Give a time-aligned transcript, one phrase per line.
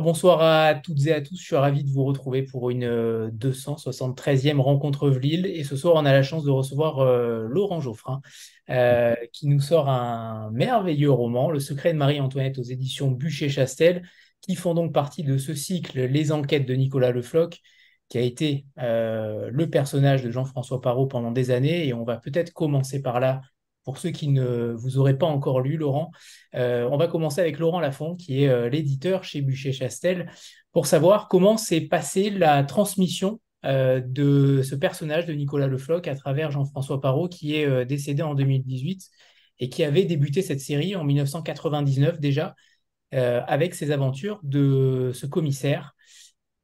[0.00, 3.30] Bonsoir à toutes et à tous, je suis ravi de vous retrouver pour une euh,
[3.32, 8.20] 273e rencontre Vlil et ce soir on a la chance de recevoir euh, Laurent Geoffrin
[8.70, 14.02] euh, qui nous sort un merveilleux roman, Le secret de Marie-Antoinette aux éditions Bûcher-Chastel
[14.40, 17.60] qui font donc partie de ce cycle Les enquêtes de Nicolas Le Floch
[18.08, 21.86] qui a été euh, le personnage de Jean-François Parot pendant des années.
[21.86, 23.42] Et on va peut-être commencer par là
[23.88, 26.10] pour ceux qui ne vous auraient pas encore lu, Laurent,
[26.54, 30.30] euh, on va commencer avec Laurent Lafont, qui est euh, l'éditeur chez Bûcher-Chastel,
[30.72, 36.06] pour savoir comment s'est passée la transmission euh, de ce personnage de Nicolas Le Floch
[36.06, 39.08] à travers Jean-François Parot, qui est décédé en 2018
[39.60, 42.54] et qui avait débuté cette série en 1999 déjà,
[43.12, 45.94] avec ses aventures de ce commissaire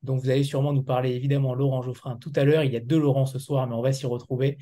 [0.05, 2.63] donc vous allez sûrement nous parler évidemment Laurent Geoffrin tout à l'heure.
[2.65, 4.59] Il y a deux Laurent ce soir, mais on va s'y retrouver.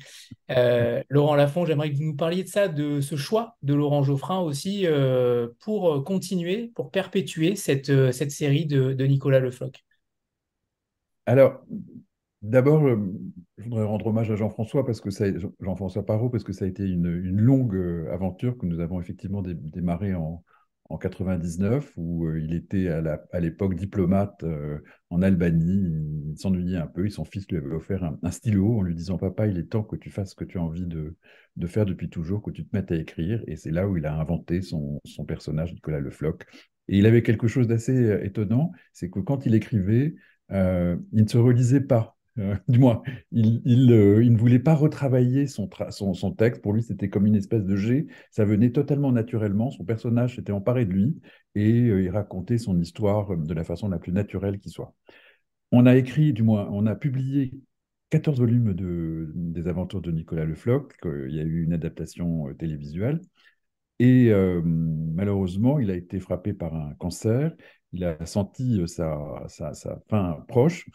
[0.49, 4.03] Euh, Laurent Lafont, j'aimerais que vous nous parliez de ça, de ce choix de Laurent
[4.03, 9.83] Geoffrin aussi euh, pour continuer, pour perpétuer cette, euh, série de, Nicolas Le Floch.
[11.25, 11.61] Alors,
[12.41, 12.97] d'abord, euh,
[13.57, 15.09] je voudrais rendre hommage à Jean-François parce que
[15.59, 18.99] Jean-François Parot, parce que ça a été une, une longue euh, aventure que nous avons
[18.99, 20.43] effectivement dé- démarrée en,
[20.89, 25.91] en 99, où euh, il était à l'époque diplomate euh, en Albanie.
[26.31, 29.17] Il s'ennuyait un peu et son fils lui avait offert un, stylo en lui disant,
[29.17, 31.15] Papa, il est temps que tu fasses ce que tu as envie de,
[31.67, 33.43] faire depuis toujours, que tu te mettes à écrire.
[33.47, 36.41] Et c'est là où il a inventé son, son personnage, Nicolas Le Floch.
[36.89, 40.15] Et il avait quelque chose d'assez euh, étonnant, c'est que quand il écrivait,
[40.49, 42.15] il ne se relisait pas.
[42.39, 45.67] Euh, du moins, euh, il ne voulait pas retravailler son,
[46.35, 46.61] texte.
[46.61, 48.07] Pour lui, c'était comme une espèce de jet.
[48.31, 49.71] Ça venait totalement naturellement.
[49.71, 51.21] Son personnage s'était emparé de lui
[51.55, 54.95] et euh, il racontait son histoire de la façon la plus naturelle qui soit.
[55.71, 57.53] On a écrit, du moins, on a publié
[58.09, 60.93] 14 volumes de, des aventures de Nicolas Le Floch.
[61.03, 63.21] Il y a eu une adaptation télévisuelle.
[63.99, 64.31] Et
[64.63, 67.53] malheureusement, il a été frappé par un cancer.
[67.91, 70.85] Il a senti sa, sa fin proche.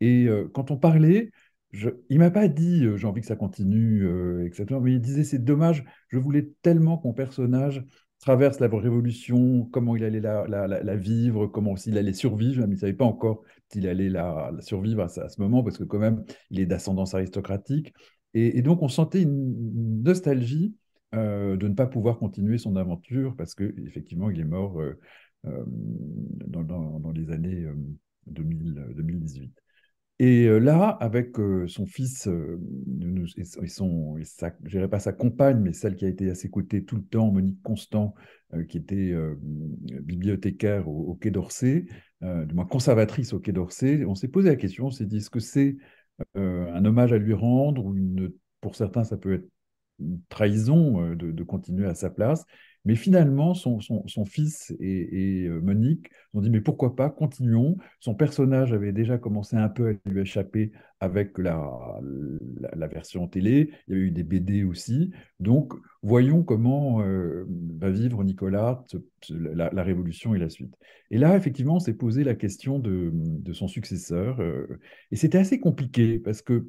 [0.00, 1.30] Et euh, quand on parlait,
[1.72, 4.80] je, il m'a pas dit euh, j'ai envie que ça continue, euh, etc.
[4.80, 7.84] Mais il disait c'est dommage, je voulais tellement que mon personnage
[8.18, 12.62] traverse la révolution, comment il allait la, vivre, comment s'il allait survivre.
[12.66, 15.84] Mais il ne savait pas encore s'il allait la, survivre à, ce- moment, parce que
[15.84, 17.94] quand même, il est d'ascendance aristocratique.
[18.34, 20.74] Et, donc, on sentait une, nostalgie
[21.12, 24.78] de ne pas pouvoir continuer son aventure, parce que effectivement, il est mort
[25.44, 27.74] dans, les années euh,
[28.26, 29.52] 2000, 2018.
[30.22, 31.36] Et là, avec
[31.66, 36.08] son fils et son, et sa, je dirais pas sa compagne, mais celle qui a
[36.08, 38.14] été à ses côtés tout le temps, Monique Constant,
[38.68, 39.14] qui était
[40.02, 41.86] bibliothécaire au, Quai d'Orsay,
[42.20, 45.30] du moins conservatrice au Quai d'Orsay, on s'est posé la question, on s'est dit, est-ce
[45.30, 45.78] que c'est
[46.34, 47.96] un hommage à lui rendre ou
[48.60, 49.48] pour certains, ça peut être
[50.00, 52.44] une trahison de continuer à sa place?
[52.86, 53.78] Mais finalement, son,
[54.24, 57.76] fils et, et, euh, Monique ont dit, mais pourquoi pas, continuons.
[58.00, 62.00] Son personnage avait déjà commencé un peu à lui échapper avec la,
[62.58, 63.70] la, la version télé.
[63.86, 65.10] Il y avait eu des BD aussi.
[65.40, 67.46] Donc, voyons comment euh,
[67.78, 68.82] va vivre Nicolas,
[69.28, 70.74] la, Révolution et la suite.
[71.10, 73.12] Et là, effectivement, on s'est posé la question de,
[73.52, 74.40] son successeur.
[74.40, 74.80] euh,
[75.10, 76.66] et c'était assez compliqué parce que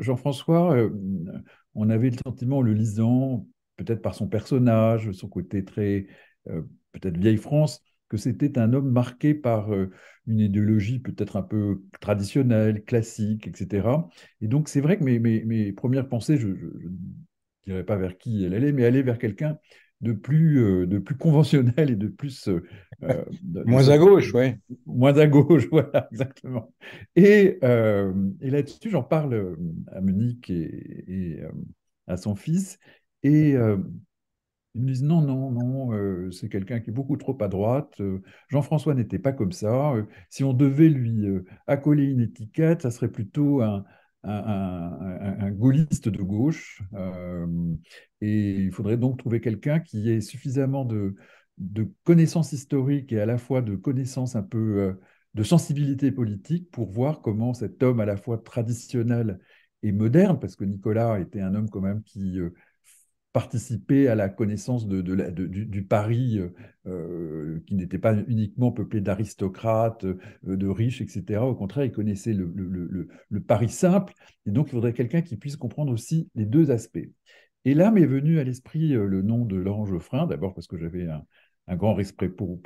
[0.00, 0.76] Jean-François,
[1.74, 6.06] on avait le sentiment, en le lisant, peut-être par son personnage, son côté très,
[6.48, 9.90] euh, peut-être vieille France, que c'était un homme marqué par euh,
[10.26, 13.88] une idéologie peut-être un peu traditionnelle, classique, etc.
[14.40, 16.56] Et donc, c'est vrai que mes, mes, mes premières pensées, je ne
[17.66, 19.58] dirais pas vers qui elle allait, mais aller vers quelqu'un
[20.02, 22.60] de plus, euh, de plus conventionnel et de plus euh,
[23.42, 24.54] de, Moins à gauche, oui.
[24.84, 26.72] moins à gauche, voilà, exactement.
[27.16, 29.56] Et, et là-dessus, j'en parle
[29.90, 31.40] à Monique et, et,
[32.06, 32.78] à son fils,
[33.26, 33.76] et euh,
[34.74, 38.00] ils me disent non, non, non, euh, c'est quelqu'un qui est beaucoup trop à droite.
[38.00, 39.94] euh, Jean-François n'était pas comme ça.
[40.30, 41.26] si on devait lui
[41.66, 43.84] accoler une étiquette, ça serait plutôt un,
[45.52, 46.82] gaulliste de gauche.
[48.20, 51.16] et il faudrait donc trouver quelqu'un qui ait suffisamment de,
[52.04, 54.96] connaissances historiques et à la fois de connaissances un peu
[55.34, 59.38] de sensibilité politique pour voir comment cet homme à la fois traditionnel
[59.82, 62.38] et moderne, parce que Nicolas était un homme quand même qui
[63.36, 66.48] participait à la connaissance du, Paris euh,
[66.86, 71.42] euh, qui n'était pas uniquement peuplé d'aristocrates, euh, de riches, etc.
[71.42, 74.14] Au contraire, il connaissait le, Paris simple,
[74.46, 77.10] et donc il faudrait quelqu'un qui puisse comprendre aussi les deux aspects.
[77.66, 81.06] Et là m'est venu à l'esprit le nom de Laurent Geoffrin, d'abord parce que j'avais
[81.06, 82.62] un, grand respect pour,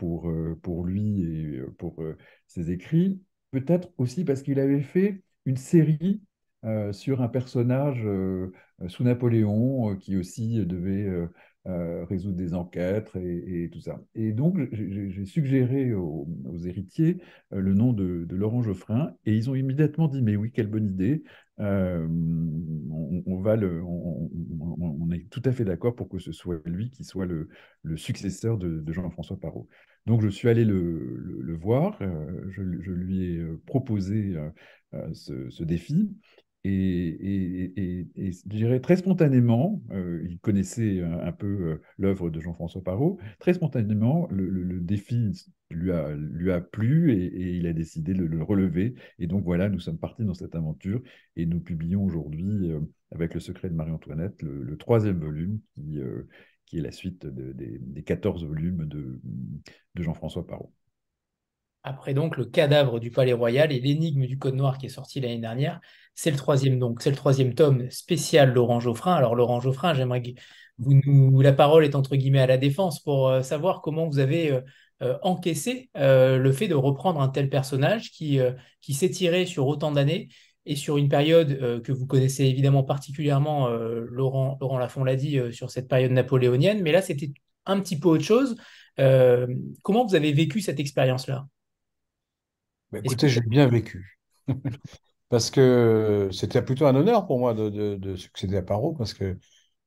[0.85, 2.01] lui et pour
[2.47, 3.21] ses écrits,
[3.51, 6.23] peut-être aussi parce qu'il avait fait une série
[6.93, 8.07] sur un personnage
[8.89, 11.07] sous Napoléon euh, qui aussi devait
[11.67, 14.01] euh, résoudre des enquêtes et, tout ça.
[14.15, 16.27] Et donc, j'ai suggéré aux,
[16.65, 17.19] héritiers
[17.51, 21.23] le nom de, Laurent Geoffrin et ils ont immédiatement dit, mais oui, quelle bonne idée.
[21.59, 27.27] on, va on, est tout à fait d'accord pour que ce soit lui qui soit
[27.27, 27.49] le,
[27.97, 29.69] successeur de, Jean-François Parot.
[30.07, 31.99] Donc je suis allé le, voir,
[32.49, 34.35] je, lui ai proposé
[35.13, 36.11] ce, défi
[36.65, 43.19] et, je dirais très spontanément, euh, il connaissait un, peu euh, l'œuvre de Jean-François Parot,
[43.39, 45.33] très spontanément, le, défi
[45.71, 48.95] lui a, plu et, il a décidé de le relever.
[49.19, 51.03] Et donc voilà, nous sommes partis dans cette aventure
[51.37, 52.81] et nous publions aujourd'hui, euh,
[53.11, 55.61] avec Le secret de Marie-Antoinette, le, troisième volume
[56.67, 59.21] qui, est la suite des 14 volumes de,
[59.95, 60.73] de Jean-François Parot.
[61.83, 65.21] Après donc le cadavre du Palais Royal et l'énigme du Code Noir qui est sorti
[65.21, 65.81] l'année dernière,
[66.15, 69.15] c'est le troisième donc, c'est le troisième tome spécial Laurent Geoffrin.
[69.15, 70.31] Alors Laurent Geoffrin, j'aimerais que
[70.79, 74.19] vous nous, la parole est entre guillemets à la défense pour euh, savoir comment vous
[74.19, 74.61] avez euh,
[75.03, 78.39] euh, encaissé le fait de reprendre un tel personnage qui,
[78.83, 80.29] qui s'est tiré sur autant d'années
[80.67, 85.71] et sur une période que vous connaissez évidemment particulièrement, Laurent, Laurent Lafont l'a dit, sur
[85.71, 87.33] cette période napoléonienne, mais là c'était
[87.65, 88.57] un petit peu autre chose.
[89.83, 91.47] comment vous avez vécu cette expérience-là?
[92.93, 94.19] Bah, écoutez, j'ai bien vécu.
[95.29, 99.39] parce que c'était plutôt un honneur pour moi de, succéder à Parot, parce que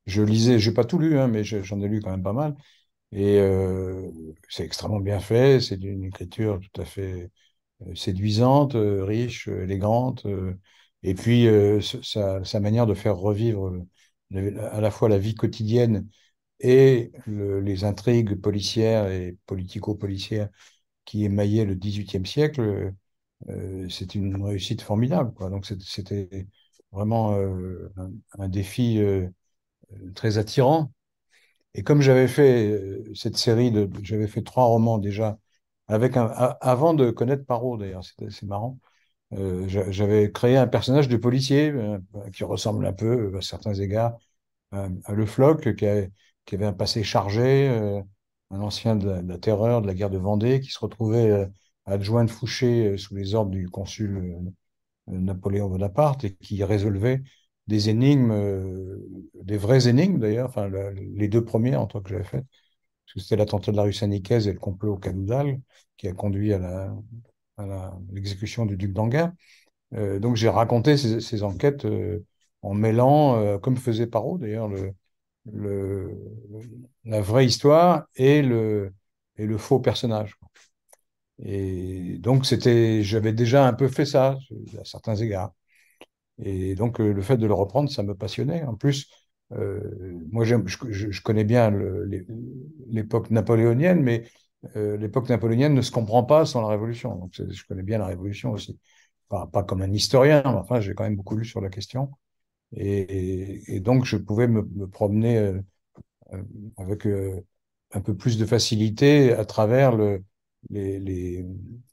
[0.06, 2.32] je lisais, je n'ai pas tout lu, hein, mais j'en ai lu quand même pas
[2.32, 2.56] mal.
[3.12, 4.10] Et euh,
[4.48, 7.30] c'est extrêmement bien fait, c'est une écriture tout à fait
[7.86, 10.26] euh, séduisante, euh, riche, élégante.
[11.02, 11.46] et puis,
[12.02, 13.72] sa, manière de faire revivre
[14.32, 16.08] à la fois la vie quotidienne
[16.60, 20.48] et les intrigues policières et politico-policières
[21.04, 22.92] qui émaillait le XVIIIe siècle,
[23.50, 25.32] euh, c'était une réussite formidable.
[25.50, 26.48] Donc c'était
[26.92, 27.92] vraiment euh,
[28.38, 29.28] un, défi euh,
[30.14, 30.92] très attirant.
[31.74, 32.80] Et comme j'avais fait
[33.14, 33.72] cette série,
[34.02, 35.38] j'avais fait trois romans déjà,
[35.88, 38.78] avec avant de connaître Parot d'ailleurs, c'est marrant.
[39.66, 41.74] j'avais créé un personnage de policier
[42.34, 44.16] qui ressemble un peu à certains égards
[44.72, 48.02] à Le Floc, qui avait un passé chargé,
[48.50, 51.46] un ancien de la, terreur, de la guerre de Vendée, qui se retrouvait euh,
[51.86, 54.50] adjoint de Fouché euh, sous les ordres du consul euh,
[55.08, 57.22] Napoléon Bonaparte et qui résolvait
[57.66, 58.34] des énigmes,
[59.42, 62.44] des vraies énigmes d'ailleurs, enfin les deux premières en tant que j'avais faites,
[63.06, 65.60] parce que c'était l'attentat de la rue Saint-Nicaise et le complot au Cadoudal
[65.96, 66.94] qui a conduit à
[68.12, 69.34] l'exécution du duc d'Anguin.
[69.92, 71.86] donc j'ai raconté ces, enquêtes
[72.60, 74.92] en mêlant, comme faisait Parot d'ailleurs, le,
[75.46, 78.92] la vraie histoire et le,
[79.58, 80.36] faux personnage.
[81.42, 84.38] Et donc, j'avais déjà un peu fait ça,
[84.78, 85.52] à certains égards.
[86.38, 88.64] Et donc, le fait de le reprendre, ça me passionnait.
[88.64, 89.08] En plus,
[89.52, 89.80] euh,
[90.30, 91.72] moi, je, je, connais bien
[92.88, 94.24] l'époque napoléonienne, mais
[94.76, 97.14] euh, l'époque napoléonienne ne se comprend pas sans la Révolution.
[97.16, 98.78] Donc, je connais bien la Révolution aussi.
[99.28, 102.10] Pas, pas comme un historien, mais enfin, j'ai quand même beaucoup lu sur la question.
[102.76, 105.60] Et, donc, je pouvais me, promener euh,
[106.32, 106.42] euh,
[106.76, 107.40] avec euh,
[107.92, 110.24] un peu plus de facilité à travers le,
[110.70, 111.44] les,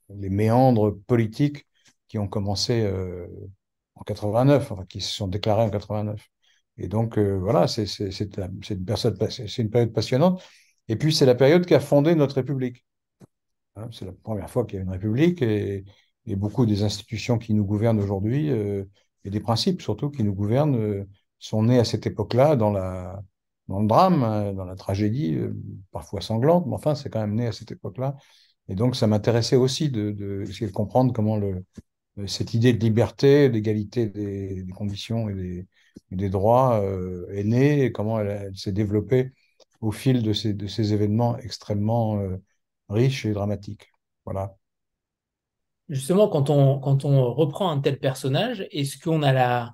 [0.09, 1.67] méandres politiques
[2.07, 2.89] qui ont commencé
[3.95, 6.27] en 89, enfin, qui se sont déclarés en 89.
[6.77, 10.41] Et donc, voilà, c'est une, période passionnante.
[10.87, 12.85] Et puis, c'est la période qui a fondé notre République.
[13.75, 15.85] Hein, c'est la première fois qu'il y a une République et,
[16.27, 18.49] beaucoup des institutions qui nous gouvernent aujourd'hui
[19.25, 21.07] et des principes surtout qui nous gouvernent euh,
[21.39, 25.53] sont nés à cette époque-là dans, le drame, hein, dans la tragédie, euh,
[25.91, 28.15] parfois sanglante, mais enfin, c'est quand même né à cette époque-là.
[28.67, 31.61] Et donc, ça m'intéressait aussi de, de, comprendre comment euh,
[32.27, 35.67] cette idée de liberté, d'égalité des, conditions et
[36.11, 36.83] des, droits
[37.31, 39.31] est née et comment elle, s'est développée
[39.81, 42.21] au fil de ces événements extrêmement
[42.89, 43.91] riches et dramatiques.
[44.25, 44.57] Voilà
[45.91, 49.73] justement, quand on, quand on reprend un tel personnage, est-ce qu'on a la,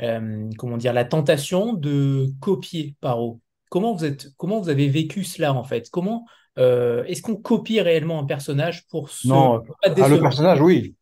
[0.00, 3.40] euh, comment dire, la tentation de copier Paro?
[3.68, 5.90] Comment vous, êtes, comment vous avez vécu cela en fait?
[5.90, 6.24] Comment
[6.58, 10.96] euh, est-ce qu'on copie réellement un personnage pour se non ah, le personnage oui.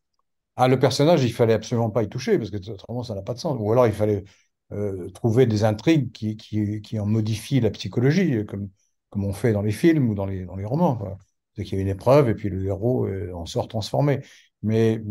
[0.55, 3.33] Ah le personnage il fallait absolument pas y toucher parce que autrement ça n'a pas
[3.33, 3.55] de sens.
[3.59, 4.25] Ou alors il fallait
[4.73, 8.69] euh, trouver des intrigues qui, qui, qui, en modifient la psychologie comme
[9.09, 11.17] comme on fait dans les films ou dans les dans les romans
[11.55, 14.19] c'est qu'il y a une épreuve et puis le héros en sort transformé
[14.63, 15.01] mais,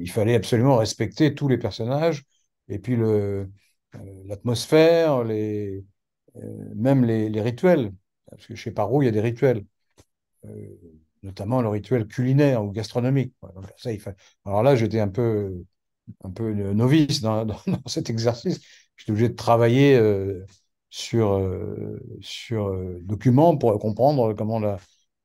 [0.00, 2.24] il fallait absolument respecter tous les personnages,
[2.68, 3.46] et puis euh,
[4.26, 5.82] l'atmosphère, euh,
[6.74, 7.92] même les, rituels.
[8.30, 9.64] Parce que chez Parot, il y a des rituels,
[10.46, 10.50] euh,
[11.22, 13.34] notamment le rituel culinaire ou gastronomique.
[14.44, 15.64] Alors là, j'étais un peu,
[16.24, 17.46] novice dans,
[17.86, 18.60] cet exercice.
[18.96, 20.00] J'étais obligé de travailler
[20.90, 21.40] sur,
[22.20, 24.78] sur document pour comprendre comment la,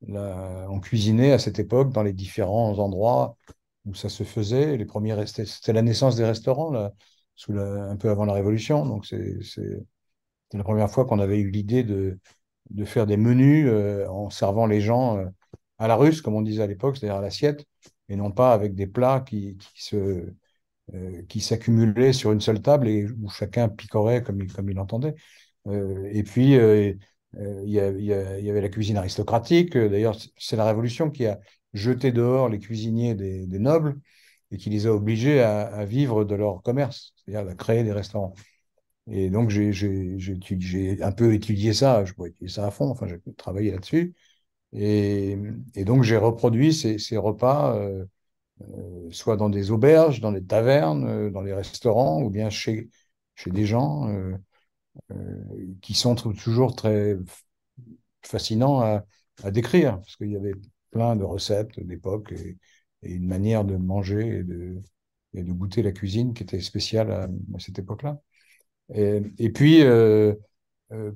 [0.07, 3.35] on cuisinait à cette époque dans les différents endroits
[3.85, 4.77] où ça se faisait.
[4.77, 8.85] Les premiers c'était la naissance des restaurants un peu avant la Révolution.
[8.85, 9.37] Donc c'est
[10.53, 12.19] la première fois qu'on avait eu l'idée de,
[12.85, 13.69] faire des menus
[14.09, 15.23] en servant les gens
[15.79, 17.65] à la russe, comme on disait à l'époque, c'est-à-dire à l'assiette,
[18.09, 19.57] et non pas avec des plats qui,
[19.93, 25.15] euh, s'accumulaient sur une seule table et où chacun picorait comme il, comme il entendait.
[25.67, 26.93] Euh, et puis, euh,
[27.39, 29.77] il y, avait la cuisine aristocratique.
[29.77, 31.39] D'ailleurs, c'est la Révolution qui a
[31.73, 33.99] jeté dehors les cuisiniers des, nobles
[34.51, 38.33] et qui les a obligés à, vivre de leur commerce, c'est-à-dire à créer des restaurants.
[39.09, 43.19] Et donc, j'ai un peu étudié ça, je pourrais étudier ça à fond, enfin, j'ai
[43.35, 44.15] travaillé là-dessus.
[44.73, 45.37] Et,
[45.85, 48.05] donc, j'ai reproduit ces, repas euh,
[48.61, 52.89] euh, soit dans des auberges, dans des tavernes, euh, dans les restaurants, ou bien chez,
[53.35, 54.35] chez des gens euh,
[55.81, 57.17] qui sont toujours très
[58.21, 60.55] fascinants à, décrire, parce qu'il y avait
[60.91, 62.57] plein de recettes d'époque et,
[63.03, 64.81] une manière de manger et de,
[65.53, 68.19] goûter la cuisine qui était spéciale à, cette époque-là.
[68.93, 70.33] Et, puis, euh,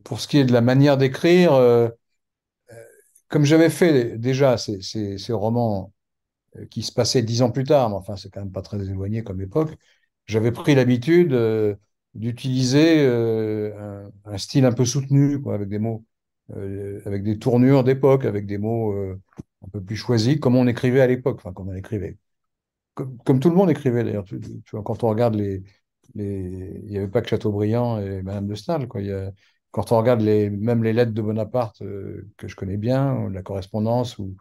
[0.03, 1.89] pour ce qui est de la manière d'écrire, euh,
[3.31, 5.93] comme j'avais fait déjà ces, romans
[6.57, 8.77] euh, qui se passait dix ans plus tard, mais enfin, c'est quand même pas très
[8.89, 9.71] éloigné comme époque,
[10.27, 11.75] j'avais pris l'habitude euh,
[12.13, 16.05] d'utiliser euh, un, style un peu soutenu, avec des mots,
[16.55, 19.19] euh, avec des tournures d'époque, avec des mots euh,
[19.65, 22.17] un peu plus choisis, comme on écrivait à l'époque, enfin, comme on écrivait.
[22.95, 24.25] Comme, tout le monde écrivait, d'ailleurs.
[24.71, 25.63] Quand on regarde les.
[26.15, 26.81] les...
[26.83, 29.01] Il n'y avait pas que Chateaubriand et Madame de Staël, quoi.
[29.71, 34.19] Quand on regarde les, même les lettres de Bonaparte que je connais bien, la correspondance
[34.19, 34.35] ou,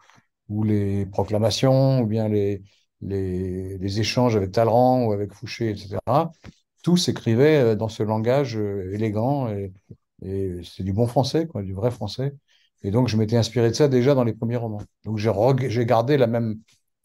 [0.49, 2.63] ou les proclamations, ou bien les,
[3.01, 5.97] les, les, échanges avec Talleyrand ou avec Fouché, etc.
[6.81, 9.73] Tout s'écrivait euh, dans ce langage euh, élégant et,
[10.23, 12.33] et c'est du bon français, du vrai français.
[12.83, 14.81] Et donc, je m'étais inspiré de ça déjà dans les premiers romans.
[15.05, 16.59] Donc, j'ai gardé la même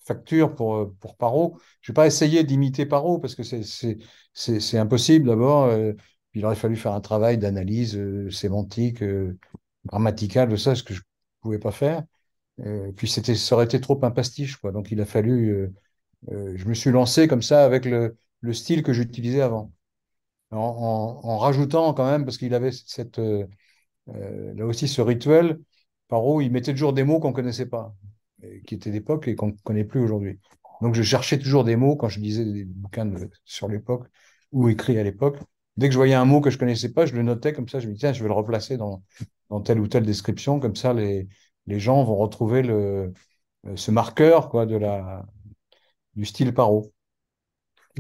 [0.05, 1.59] facture pour, euh, pour Parot.
[1.83, 5.71] Je n'ai pas essayé d'imiter Parot parce que c'est impossible d'abord.
[6.35, 7.99] il aurait fallu faire un travail d'analyse
[8.31, 9.03] sémantique,
[9.87, 11.05] grammaticale de ça, ce que je ne
[11.43, 12.03] pouvais pas faire.
[12.97, 14.61] Puis ça aurait été trop un pastiche.
[14.63, 15.71] Donc il a fallu.
[16.31, 19.73] Je me suis lancé comme ça avec le, le style que j'utilisais avant,
[20.51, 23.21] en, rajoutant quand même parce qu'il avait cette
[24.07, 25.61] là aussi ce rituel
[26.09, 27.95] par où il mettait toujours des mots qu'on connaissait pas,
[28.67, 30.39] qui étaient d'époque et qu'on ne connaît plus aujourd'hui.
[30.83, 33.11] Donc je cherchais toujours des mots quand je lisais des bouquins
[33.45, 34.07] sur l'époque
[34.53, 35.39] ou écrits à l'époque.
[35.77, 37.81] Dès que je voyais un mot que je connaissais pas, je le notais comme ça.
[37.81, 39.03] Je me disais, je vais le replacer dans,
[39.51, 40.61] dans telle ou telle description.
[40.61, 41.29] Comme ça, les,
[41.67, 43.13] les gens vont retrouver le,
[43.67, 45.27] euh, ce marqueur quoi, de la,
[46.15, 46.93] du style paro.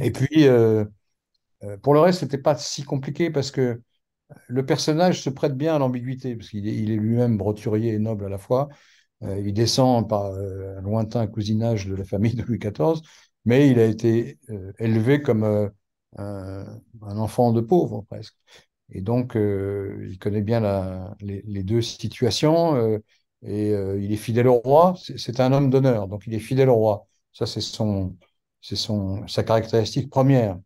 [0.00, 0.84] Et puis, euh,
[1.64, 3.82] euh pour le reste, c'était pas si compliqué parce que
[4.48, 8.28] le personnage se prête bien à l'ambiguïté, parce qu'il est, lui-même broturier et noble à
[8.28, 8.68] la fois.
[9.22, 13.00] Euh, il descend par un lointain cousinage de la famille de Louis XIV,
[13.44, 14.38] mais il a été
[14.78, 15.70] élevé comme
[16.18, 18.34] un, enfant de pauvre, presque.
[18.90, 23.00] Et donc, il connaît bien les, les, deux situations
[23.42, 24.94] et il est fidèle au roi.
[25.16, 27.06] C'est un homme d'honneur, donc il est fidèle au roi.
[27.32, 28.16] Ça, c'est son,
[28.66, 28.76] c'est
[29.28, 30.58] sa caractéristique première.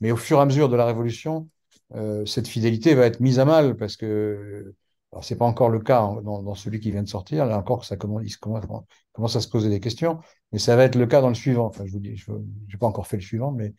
[0.00, 1.48] Mais au fur et à mesure de la Révolution,
[1.94, 4.74] euh, cette fidélité va être mise à mal parce que,
[5.12, 7.46] alors c'est pas encore le cas dans, celui qui vient de sortir.
[7.46, 10.20] Là encore, ça commence, il commence, à se poser des questions,
[10.52, 11.66] mais ça va être le cas dans le suivant.
[11.66, 13.74] Enfin, je vous dis, je n'ai pas encore fait le suivant, mais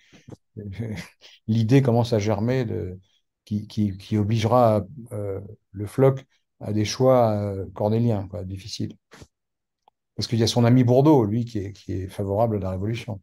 [1.47, 2.65] l'idée commence à germer
[3.43, 5.39] qui, qui, qui obligera euh,
[5.71, 6.25] le floc
[6.61, 8.97] à des choix euh, cornéliens, difficiles.
[10.15, 12.69] Parce qu'il y a son ami Bourdeau, lui, qui est, qui est favorable à la
[12.71, 13.21] Révolution.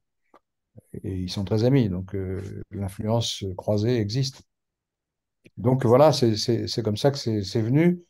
[1.05, 4.43] Et ils sont très amis, donc euh, l'influence croisée existe.
[5.57, 8.03] Donc voilà, c'est comme ça que c'est venu.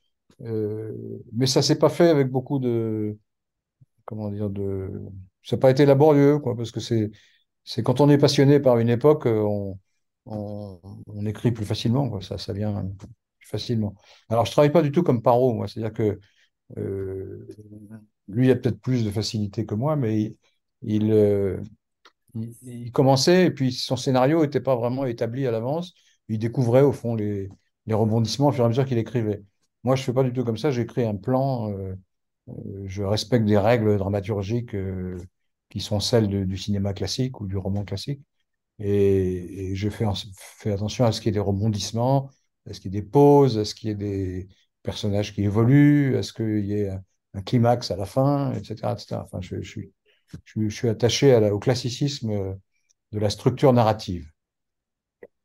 [0.43, 0.93] Euh,
[1.33, 3.19] mais ça s'est pas fait avec beaucoup de.
[4.07, 4.91] Comment dire de,
[5.43, 7.11] Ça n'a pas été laborieux, quoi, parce que c'est
[7.85, 9.79] quand on est passionné par une époque, on,
[10.27, 12.23] on, on écrit plus facilement, quoi.
[12.23, 12.85] Ça, ça vient
[13.41, 13.95] facilement.
[14.31, 15.69] Alors, je travaille pas du tout comme paro, moi.
[15.69, 16.21] C'est-à-dire que
[16.79, 17.47] euh,
[18.29, 20.37] lui a peut-être plus de facilité que moi, mais
[20.83, 21.61] il, euh,
[22.35, 25.95] il, commençait et puis son scénario n'était pas vraiment établi à l'avance.
[26.29, 27.49] Il découvrait au fond les,
[27.91, 29.43] rebondissements au fur et à mesure qu'il écrivait.
[29.85, 30.71] Moi, je fais pas du tout comme ça.
[30.71, 31.71] J'écris un plan.
[31.73, 31.95] Euh,
[32.87, 35.19] je respecte des règles dramaturgiques euh,
[35.71, 38.21] qui sont celles du cinéma classique ou du roman classique.
[38.79, 40.07] Et, je fais,
[40.71, 42.31] attention à ce qu'il y ait des rebondissements,
[42.67, 44.49] est-ce qu'il y a des pauses Est-ce qu'il y a des
[44.83, 47.01] personnages qui évoluent Est-ce qu'il y a
[47.35, 48.97] un climax à la fin, etc.
[49.13, 49.93] Enfin, je, suis,
[50.45, 52.57] je, je, suis attaché à la, au classicisme
[53.13, 54.33] de la structure narrative.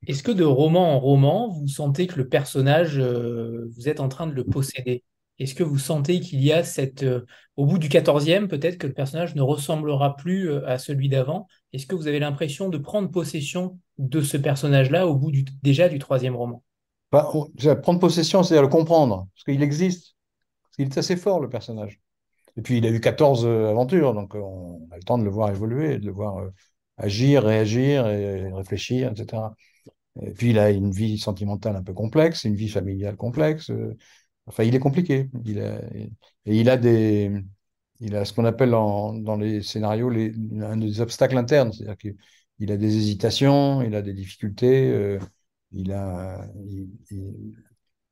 [0.05, 4.09] Est-ce que de roman en roman, vous sentez que le personnage, euh, vous êtes en
[4.09, 5.03] train de le posséder?
[5.39, 7.03] Est-ce que vous sentez qu'il y a cette...
[7.03, 7.25] euh,
[7.55, 11.47] au bout du quatorzième, peut-être que le personnage ne ressemblera plus euh, à celui d'avant?
[11.73, 15.89] Est-ce que vous avez l'impression de prendre possession de ce personnage-là au bout du, déjà
[15.89, 16.63] du troisième roman?
[17.11, 17.29] Bah,
[17.81, 20.15] prendre possession, c'est-à-dire le comprendre, parce qu'il existe.
[20.63, 21.99] Parce qu'il est assez fort, le personnage.
[22.57, 25.23] Et puis, il a eu 14 euh, aventures, donc euh, on a le temps de
[25.23, 26.49] le voir évoluer, de le voir euh,
[26.97, 29.55] agir, réagir, et réfléchir, etc.
[30.21, 33.69] Et puis, il a une vie sentimentale un peu complexe, une vie familiale complexe.
[33.71, 33.95] euh,
[34.47, 35.29] Enfin, il est compliqué.
[35.45, 36.11] Il a, et
[36.45, 37.31] il a des,
[37.99, 41.73] il a ce qu'on appelle dans les scénarios un des obstacles internes.
[41.73, 45.19] C'est-à-dire qu'il a des hésitations, il a des difficultés, euh,
[45.73, 46.89] il a, il-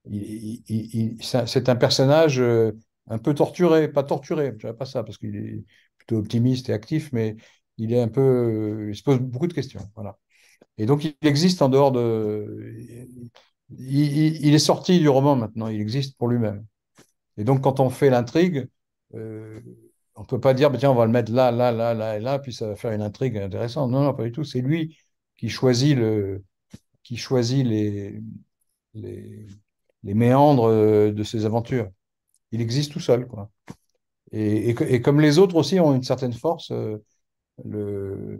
[0.05, 2.71] il- il- c'est un personnage euh,
[3.07, 5.63] un peu torturé, pas torturé, je dirais pas ça, parce qu'il est
[5.97, 7.35] plutôt optimiste et actif, mais
[7.77, 9.81] il est un peu, euh, il se pose beaucoup de questions.
[9.95, 10.17] Voilà.
[10.77, 13.07] Et donc, il existe en dehors de.
[13.77, 16.65] Il, est sorti du roman maintenant, il existe pour lui-même.
[17.37, 18.69] Et donc, quand on fait l'intrigue,
[19.15, 19.59] euh,
[20.15, 22.17] on ne peut pas dire, bah, tiens, on va le mettre là, là, là, là
[22.17, 23.91] et là, puis ça va faire une intrigue intéressante.
[23.91, 24.43] Non, non, pas du tout.
[24.43, 24.97] C'est lui
[25.37, 26.43] qui choisit, le,
[27.03, 28.21] qui choisit les,
[28.93, 29.47] les,
[30.03, 31.89] les méandres euh, de ses aventures.
[32.51, 33.49] Il existe tout seul, quoi.
[34.31, 36.97] Et, comme les autres aussi ont une certaine force, euh,
[37.63, 38.39] le,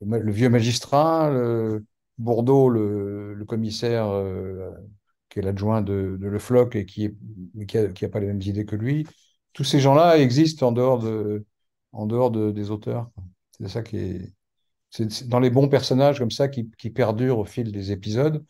[0.00, 1.84] vieux magistrat, le,
[2.18, 4.70] Bourdeau, le, commissaire euh,
[5.28, 7.14] qui est l'adjoint de, Le Floch et qui est,
[7.66, 9.06] qui a, qui a pas les mêmes idées que lui,
[9.52, 11.00] tous ces gens-là existent en dehors
[12.30, 13.10] des auteurs.
[13.58, 14.34] C'est ça qui est,
[14.90, 18.44] c'est dans les bons personnages comme ça qui, perdurent au fil des épisodes.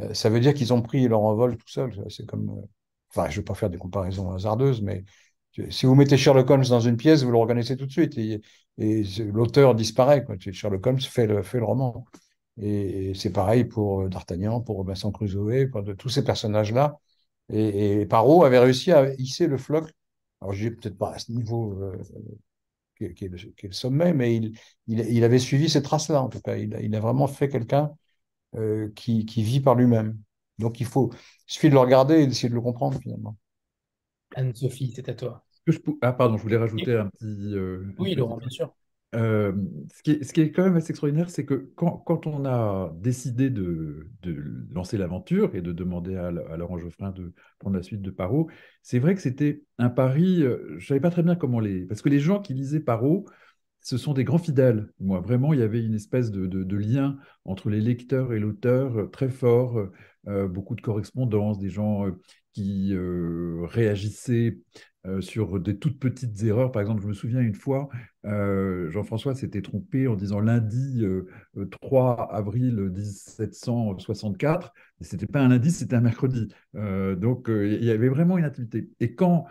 [0.00, 1.92] euh, ça veut dire qu'ils ont pris leur envol tout seuls.
[2.10, 2.62] C'est comme,
[3.14, 5.04] enfin, je ne vais pas faire des comparaisons hasardeuses, mais
[5.70, 8.42] si vous mettez Sherlock Holmes dans une pièce, vous le reconnaissez tout de suite et,
[9.32, 10.24] l'auteur disparaît.
[10.52, 12.04] Sherlock Holmes fait le, roman.
[12.60, 16.98] Et, c'est pareil pour euh, D'Artagnan, pour Robinson Crusoe, pour tous ces personnages-là.
[17.52, 19.92] Et, et avait réussi à hisser le floc.
[20.40, 21.96] Alors, je peut-être pas à ce niveau euh,
[23.14, 24.40] qui, est, le, sommet, mais
[24.86, 26.56] il, avait suivi ces traces-là, en tout cas.
[26.56, 27.92] Il, a vraiment fait quelqu'un
[28.56, 30.18] euh, qui, vit par lui-même.
[30.58, 31.10] Donc, il faut,
[31.48, 33.36] il suffit de le regarder et d'essayer de le comprendre, finalement.
[34.34, 35.44] Anne-Sophie, c'est à toi.
[36.02, 37.54] Ah, pardon, je voulais rajouter un petit.
[37.54, 38.14] Euh, oui.
[38.14, 38.74] Laurent, bien sûr.
[39.14, 39.52] Euh,
[39.94, 42.44] ce, qui est, ce, qui est, quand même assez extraordinaire, c'est que quand, quand, on
[42.44, 47.76] a décidé de, de lancer l'aventure et de demander à, à, Laurent Geoffrin de prendre
[47.76, 48.48] la suite de Parot,
[48.82, 51.86] c'est vrai que c'était un pari, euh, je ne savais pas très bien comment les...
[51.86, 53.24] Parce que les gens qui lisaient Parot,
[53.80, 54.88] ce sont des grands fidèles.
[54.98, 58.40] Moi, vraiment, il y avait une espèce de, de, de lien entre les lecteurs et
[58.40, 59.92] l'auteur euh, très fort, euh,
[60.26, 62.20] beaucoup de correspondances, des gens euh,
[62.52, 64.58] qui réagissaient
[65.06, 66.72] euh, sur des toutes petites erreurs.
[66.72, 67.90] Par exemple, je me souviens une fois,
[68.24, 71.26] euh, Jean-François s'était trompé en disant lundi euh,
[71.70, 74.72] 3 avril 1764.
[75.02, 76.48] Ce n'était pas un lundi, c'était un mercredi.
[76.74, 78.88] Euh, donc, il y avait vraiment une intimité.
[79.00, 79.44] Et quand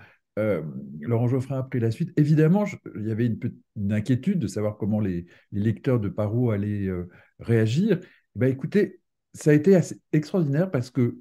[1.02, 5.00] Laurent Geoffrin a pris la suite, évidemment, il y avait une, inquiétude de savoir comment
[5.00, 6.90] les, lecteurs de Parot allaient
[7.38, 8.00] réagir.
[8.34, 9.03] Ben, écoutez,
[9.34, 11.18] ça a été assez extraordinaire parce que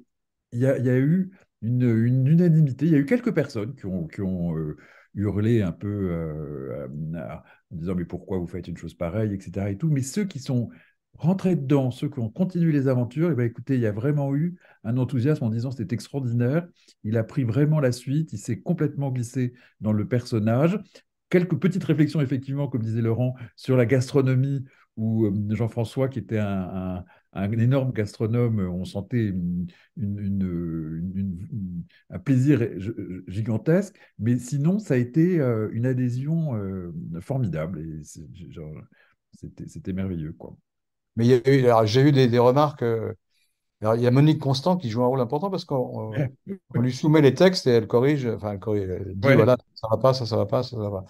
[0.51, 1.31] il y, a, eu
[1.63, 2.85] une, unanimité.
[2.85, 4.77] Il y a eu quelques personnes qui ont, qui ont euh,
[5.15, 6.87] hurlé un peu euh,
[7.71, 9.71] en disant mais pourquoi vous faites une chose pareille, etc.
[9.71, 9.89] Et tout.
[9.89, 10.69] Mais ceux qui sont
[11.17, 14.35] rentrés dedans, ceux qui ont continué les aventures, et ben écoutez, il y a vraiment
[14.35, 16.67] eu un enthousiasme en disant c'était extraordinaire.
[17.03, 20.79] Il a pris vraiment la suite, il s'est complètement glissé dans le personnage.
[21.29, 24.63] Quelques petites réflexions, effectivement, comme disait Laurent, sur la gastronomie,
[24.97, 29.33] où euh, Jean-François, qui était un, un, énorme gastronome, on sentait
[32.09, 32.67] un plaisir
[33.27, 36.91] gigantesque, mais sinon, ça a été euh, une adhésion euh,
[37.21, 38.03] formidable, et
[39.67, 40.33] c'était merveilleux.
[40.33, 40.55] Quoi.
[41.15, 42.83] Mais j'ai eu des, remarques.
[42.83, 43.13] euh,
[43.83, 46.25] Alors, il y a Monique Constant qui joue un rôle important parce qu'on
[46.75, 49.35] on lui soumet les textes et elle corrige, enfin, elle, corrige, elle dit Ouais.
[49.35, 51.03] voilà, ça va pas, ça, ça va pas, ça, ça va.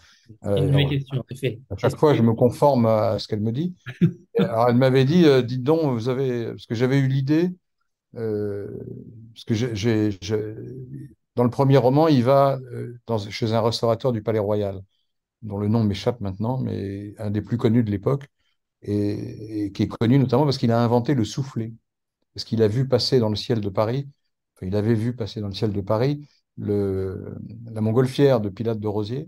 [0.45, 1.59] Euh, Une vraie alors, question, en effet.
[1.69, 3.75] à chaque fois, que- je me conforme à ce qu'elle me dit.
[4.37, 7.51] Alors, elle m'avait dit, euh, dites donc, vous avez, parce que j'avais eu l'idée,
[8.17, 8.67] euh,
[9.33, 10.19] parce que j'ai,
[11.35, 14.81] dans le premier roman, il va euh, dans, chez un restaurateur du Palais Royal,
[15.43, 18.27] dont le nom m'échappe maintenant, mais un des plus connus de l'époque,
[18.83, 21.73] et, et qui est connu notamment parce qu'il a inventé le soufflé
[22.33, 24.09] parce qu'il a vu passer dans le ciel de Paris,
[24.61, 29.27] il avait vu passer dans le ciel de Paris la montgolfière de Pilate de Rosier,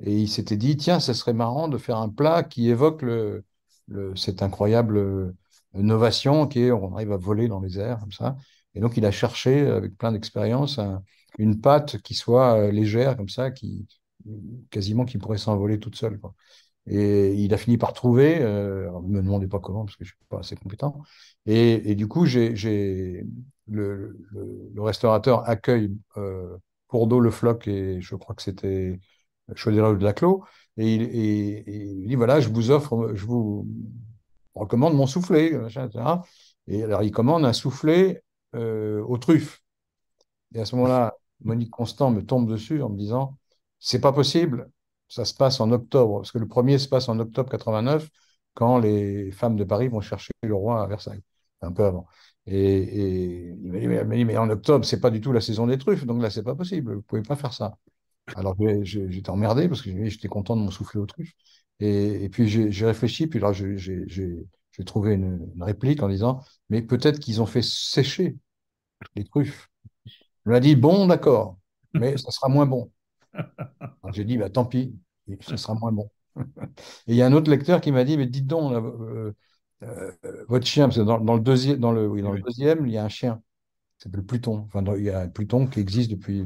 [0.00, 3.04] et il s'était dit, tiens, ça serait marrant de faire un plat qui évoque
[4.16, 5.34] cette incroyable
[5.74, 8.36] innovation qui est, on arrive à voler dans les airs, comme ça.
[8.74, 11.02] Et donc, il a cherché, avec plein d'expérience, un-
[11.38, 13.86] une pâte qui soit euh, légère, comme ça, qui
[14.70, 16.20] quasiment qui pourrait s'envoler toute seule.
[16.88, 20.12] Et il a fini par trouver, euh, ne me demandez pas comment, parce que je
[20.12, 21.02] ne suis pas assez compétent.
[21.46, 22.24] Et, du coup,
[23.66, 24.16] le,
[24.76, 26.56] restaurateur accueille euh,
[26.92, 28.98] dos le floc, et je crois que c'était
[29.54, 30.44] Chaudière de la Clos,
[30.76, 33.66] et il, et, dit voilà, je vous offre, je vous
[34.54, 36.22] recommande mon soufflé, etc.
[36.66, 38.20] Et alors, il commande un soufflé
[38.54, 39.62] euh, aux truffes.
[40.54, 43.36] Et à ce moment-là, Monique Constant me tombe dessus en me disant
[43.80, 44.70] c'est pas possible,
[45.08, 48.08] ça se passe en octobre, parce que le premier se passe en octobre 89,
[48.54, 51.22] quand les femmes de Paris vont chercher le roi à Versailles,
[51.62, 52.06] un peu avant.
[52.46, 55.78] Et, il m'a dit, mais, mais, en octobre, c'est pas du tout la saison des
[55.78, 57.76] truffes, donc là, c'est pas possible, vous pouvez pas faire ça.
[58.36, 61.32] Alors j'étais emmerdé parce que j'étais content de mon souffler aux truffes.
[61.80, 67.18] Et, puis j'ai réfléchi, puis là j'ai trouvé une, une, réplique en disant, mais peut-être
[67.20, 68.36] qu'ils ont fait sécher
[69.16, 69.68] les truffes.
[70.46, 71.58] On a dit, bon, d'accord,
[71.94, 72.90] mais ça sera moins bon.
[74.12, 74.94] J'ai dit, bah, tant pis,
[75.40, 76.10] ça sera moins bon.
[77.06, 79.32] Et il y a un autre lecteur qui m'a dit, mais dites donc, euh,
[79.82, 80.12] euh,
[80.48, 82.92] votre chien, parce que dans, dans le, deuxième, dans, le, oui, dans le deuxième, il
[82.92, 83.42] y a un chien
[83.98, 84.66] qui s'appelle Pluton.
[84.66, 86.40] Enfin, il y a un Pluton qui existe depuis,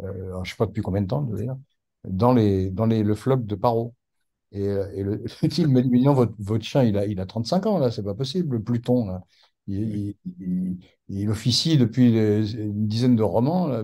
[0.00, 1.58] euh, je ne sais pas depuis combien de temps, d'ailleurs,
[2.04, 3.94] dans, les, dans les, le floc de Paro.
[4.52, 5.24] Et, et le,
[5.58, 8.04] il me dit, non, votre, votre, chien, il a, il a 35 ans, là, c'est
[8.04, 9.22] pas possible, le Pluton, là.
[9.66, 13.82] Il, il, il, officie depuis une dizaine de romans, là,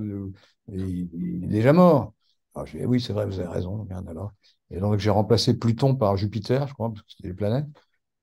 [0.72, 2.12] et il est déjà mort.
[2.54, 3.84] Alors, je dis, oui, c'est vrai, vous avez raison.
[3.84, 4.32] Bien, alors.
[4.70, 7.66] Et donc, j'ai remplacé Pluton par Jupiter, je crois, parce que c'était les planètes.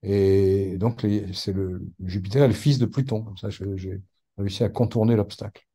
[0.03, 3.23] Et donc, c'est le Jupiter est le fils de Pluton.
[3.23, 4.01] Comme ça, j'ai
[4.37, 5.67] réussi à contourner l'obstacle.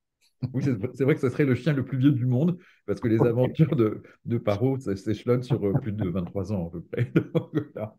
[0.53, 3.09] Oui, c'est vrai que ce serait le chien le plus vieux du monde, parce que
[3.09, 7.12] les aventures de, de Paro s'échelonnent sur euh, plus de 23 ans à peu près.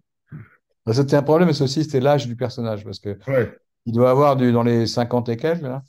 [0.86, 3.58] Bah, c'était un problème, mais aussi, c'était l'âge du personnage, parce que ouais.
[3.86, 5.62] il doit avoir du, dans les 50 et quelques.
[5.62, 5.82] Là.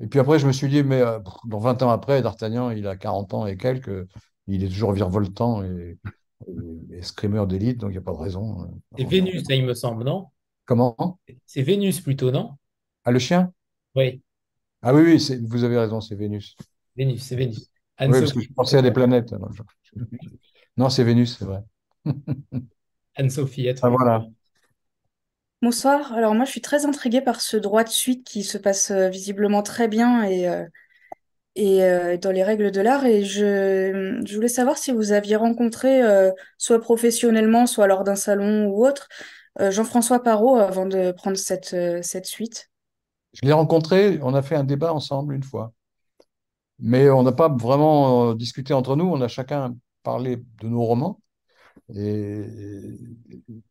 [0.00, 2.86] Et puis après, je me suis dit, mais euh, dans 20 ans après, D'Artagnan, il
[2.86, 4.06] a 40 ans et quelques,
[4.46, 5.98] il est toujours virevoltant et,
[6.46, 8.62] et, et screamer d'élite, donc il n'y a pas de raison.
[8.62, 8.70] Hein.
[8.96, 10.26] C'est Vénus, ça, il me semble, non?
[10.66, 11.18] Comment?
[11.46, 12.52] C'est Vénus plutôt, non?
[13.04, 13.52] Ah, le chien?
[13.94, 14.22] Oui.
[14.82, 16.56] Ah oui, oui, vous avez raison, c'est Vénus.
[16.96, 17.70] Vénus, c'est Vénus.
[18.00, 19.32] oui, parce que je pensais à des planètes.
[19.32, 19.62] Alors je...
[20.76, 21.62] Non, c'est Vénus, c'est vrai.
[23.16, 23.68] Anne-Sophie.
[23.82, 24.26] Ah, voilà.
[25.60, 26.12] Bonsoir.
[26.12, 29.08] Alors moi, je suis très intriguée par ce droit de suite qui se passe euh,
[29.08, 30.64] visiblement très bien et, euh,
[31.58, 33.04] euh, dans les règles de l'art.
[33.06, 36.00] Et je, voulais savoir si vous aviez rencontré,
[36.58, 39.08] soit professionnellement, soit lors d'un salon ou autre,
[39.58, 42.70] Jean-François Parot avant de prendre cette suite.
[43.32, 45.72] Je l'ai rencontré, on a fait un débat ensemble une fois.
[46.78, 51.18] Mais on n'a pas vraiment discuté entre nous, on a chacun parlé de nos romans.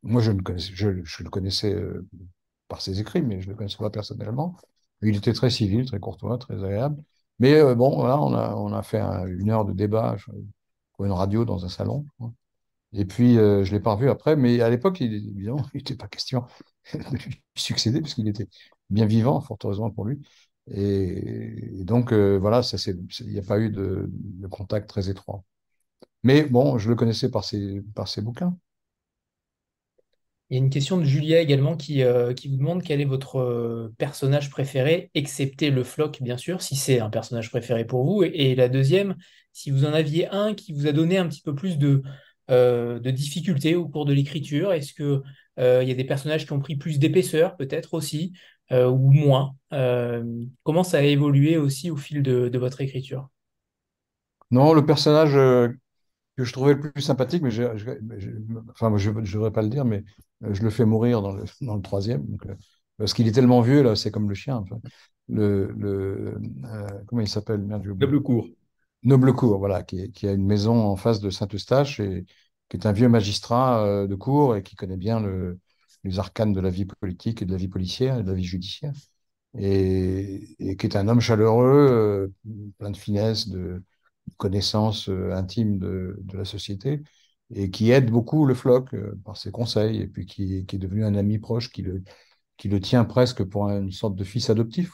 [0.03, 2.05] Moi, je, le connaissais euh,
[2.67, 4.57] par ses écrits, mais je ne le connaissais pas personnellement.
[5.01, 7.01] Il était très civil, très courtois, très agréable.
[7.39, 10.15] Mais euh, bon, voilà, on a, fait un, une heure de débat
[10.93, 12.05] pour une radio dans un salon.
[12.93, 15.77] Et puis, euh, je ne l'ai pas revu après, mais à l'époque, il, évidemment, il
[15.77, 16.45] n'était pas question
[16.93, 18.47] de lui succéder, puisqu'il était
[18.89, 20.19] bien vivant, fort heureusement pour lui.
[20.71, 22.61] Et, donc, voilà,
[23.21, 24.09] il n'y a pas eu de,
[24.49, 25.43] contact très étroit.
[26.27, 28.53] Mais bon, je le connaissais par ses, par ses bouquins.
[30.49, 33.05] Il y a une question de Julia également qui, euh, qui vous demande quel est
[33.05, 38.03] votre euh, personnage préféré, excepté le floc, bien sûr, si c'est un personnage préféré pour
[38.03, 38.23] vous.
[38.23, 39.15] Et, et, la deuxième,
[39.53, 42.03] si vous en aviez un qui vous a donné un petit peu plus de,
[42.49, 44.73] euh, de difficultés au cours de l'écriture.
[44.73, 45.21] Est-ce qu'il
[45.59, 48.33] euh, y a des personnages qui ont pris plus d'épaisseur, peut-être aussi,
[48.69, 53.29] ou moins Comment ça a évolué aussi au fil de, de votre écriture?
[54.51, 55.37] Non, le personnage
[56.37, 58.31] que je trouvais le plus sympathique, mais je, je, je
[58.71, 60.03] enfin, je ne devrais pas le dire, mais
[60.41, 62.25] je le fais mourir dans le, dans le troisième.
[62.25, 62.45] Donc,
[62.97, 64.57] parce qu'il est tellement vieux, là, c'est comme le chien.
[64.57, 64.79] Enfin.
[65.29, 67.61] Le, le euh, comment il s'appelle?
[67.65, 68.47] Noblecourt.
[69.03, 72.25] Noblecourt, voilà, qui, qui, a une maison en face de Saint-Eustache et
[72.69, 75.59] qui est un vieux magistrat euh, de cour et qui connaît bien le,
[76.03, 78.43] les arcanes de la vie politique et de la vie policière et de la vie
[78.43, 78.93] judiciaire.
[79.57, 83.83] Et, et qui est un homme chaleureux, euh, plein de finesse, de,
[84.37, 87.01] connaissance euh, intime de, la société
[87.49, 91.05] et qui aide beaucoup le floc euh, par ses conseils et puis qui, est devenu
[91.05, 92.03] un ami proche qui le,
[92.57, 94.93] qui le tient presque pour une sorte de fils adoptif.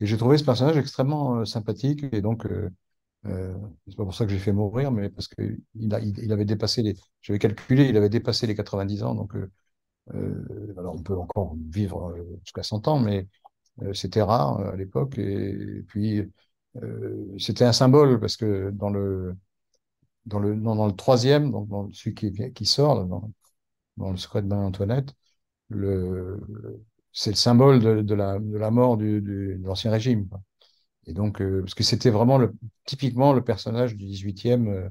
[0.00, 2.46] Et j'ai trouvé ce personnage extrêmement euh, sympathique et donc
[3.86, 6.44] c'est pas pour ça que j'ai fait mourir, mais parce que il, a, il, avait
[6.44, 9.34] dépassé les, j'avais calculé, il avait dépassé les 90 ans, donc
[10.76, 12.14] alors on peut encore vivre
[12.44, 13.26] jusqu'à 100 ans, mais
[13.94, 16.22] c'était rare à l'époque et, puis
[17.38, 19.36] c'était un symbole parce que dans le
[20.26, 25.14] dans le dans, le troisième, donc celui qui, qui sort dans, le secret de Marie-Antoinette,
[25.68, 26.40] le,
[27.12, 30.28] c'est le symbole de, la, de la mort de l'ancien régime.
[31.06, 32.40] Et donc, euh, parce que c'était vraiment
[32.86, 34.88] typiquement le personnage du 18e, euh,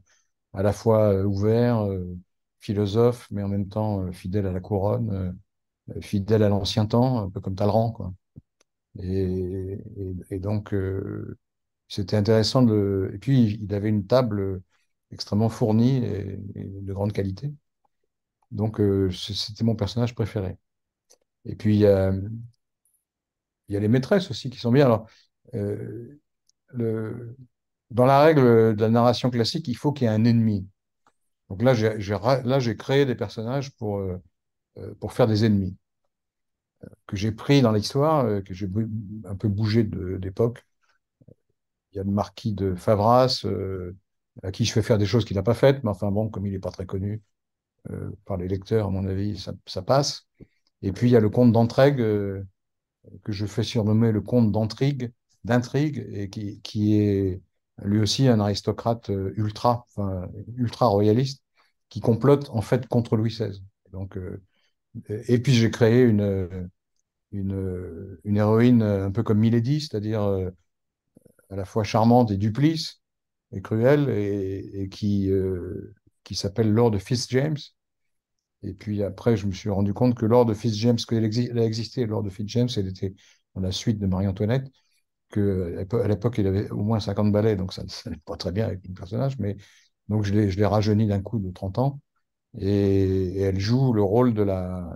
[0.54, 1.88] à la fois ouvert,
[2.60, 5.38] philosophe, mais en même temps fidèle à la couronne,
[6.02, 8.14] fidèle à l'ancien temps, un peu comme Talleyrand, quoi.
[9.00, 9.80] Et,
[10.40, 10.74] donc,
[11.88, 13.12] c'était intéressant de.
[13.14, 14.62] Et puis, il avait une table
[15.12, 17.54] extrêmement fournie et, de grande qualité.
[18.52, 20.58] Donc, c'était mon personnage préféré.
[21.46, 22.12] Et puis, il y a,
[23.70, 24.86] les maîtresses aussi qui sont bien.
[24.86, 25.08] Alors,
[26.74, 27.36] le,
[27.92, 30.68] dans la règle de la narration classique, il faut qu'il y ait un ennemi.
[31.50, 31.74] Donc là,
[32.60, 34.18] j'ai créé des personnages pour, euh,
[34.78, 35.78] euh, pour faire des ennemis
[36.84, 38.68] euh, que j'ai pris dans l'histoire, que j'ai
[39.26, 40.66] un peu bougé d'époque.
[41.94, 43.46] Il y a le marquis de Favras,
[44.44, 46.46] à qui je fais faire des choses qu'il n'a pas faites, mais enfin bon, comme
[46.46, 47.22] il n'est pas très connu
[48.26, 50.28] par les lecteurs, à mon avis, ça, passe.
[50.82, 56.08] Et puis il y a le comte d'Entraigue, que je fais surnommer le comte d'Intrigue,
[56.14, 57.42] et qui, qui est
[57.82, 61.44] lui aussi un aristocrate euh, ultra, enfin, ultra royaliste,
[61.90, 63.62] qui complote en fait contre Louis XVI.
[63.92, 64.42] Donc, euh,
[65.10, 66.70] et puis j'ai créé une,
[67.32, 70.52] une, une, héroïne un peu comme Milady, c'est-à-dire euh,
[71.54, 73.02] à la fois charmante et duplice
[73.52, 75.30] et cruelle, et, qui,
[76.24, 77.58] qui s'appelle Lord Fitzjames.
[78.64, 82.28] Et puis après, je me suis rendu compte que Lord Fitzjames, qu'elle a existé, Lord
[82.30, 83.14] Fitzjames, elle était
[83.54, 84.72] dans la suite de Marie-Antoinette,
[85.38, 88.88] à l'époque, il avait au moins 50 ballets, donc ça n'est pas très bien avec
[88.88, 89.58] le personnage, mais
[90.10, 92.00] donc je l'ai rajeuni d'un coup de 30 ans,
[92.58, 94.90] et, elle joue le rôle de la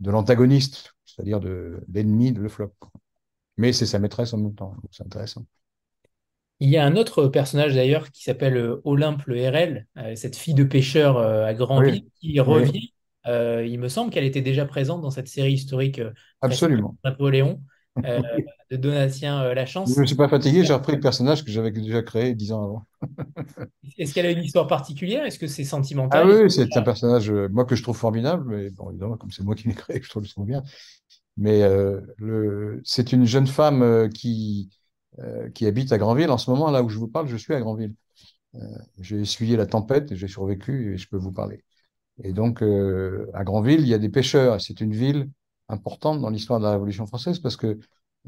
[0.00, 2.72] de l'antagoniste, c'est-à-dire de l'ennemi de Le Flop.
[3.58, 5.44] Mais c'est sa maîtresse en même temps, c'est intéressant.
[6.60, 10.36] Il y a un autre personnage d'ailleurs qui s'appelle euh, Olympe le RL, euh, cette
[10.36, 12.92] fille de pêcheur euh, à Grandville, qui revient.
[13.26, 16.02] il me semble qu'elle était déjà présente dans cette série historique
[16.42, 16.96] Absolument.
[17.02, 17.60] Napoléon.
[18.04, 18.20] Euh,
[18.70, 19.90] de Donatien Lachance.
[19.90, 22.52] Je ne me suis pas fatigué, j'ai repris le personnage que j'avais déjà créé dix
[22.52, 22.86] ans avant.
[23.98, 25.24] Est-ce qu'elle a une histoire particulière?
[25.24, 26.22] Est-ce que c'est sentimental?
[26.24, 29.42] Ah oui, c'est un personnage, moi, que je trouve formidable, mais bon, évidemment, comme c'est
[29.42, 30.62] moi qui l'ai créé, je trouve le bien.
[31.36, 31.62] Mais
[32.18, 32.80] le...
[32.84, 34.70] c'est une jeune femme qui,
[35.54, 36.30] qui habite à Granville.
[36.30, 37.94] En ce moment, là où je vous parle, je suis à Granville.
[39.00, 41.64] j'ai essuyé la tempête j'ai survécu et je peux vous parler.
[42.22, 44.60] Et donc, à Granville, il y a des pêcheurs.
[44.60, 45.30] C'est une ville
[45.68, 47.78] importante dans l'histoire de la Révolution française parce que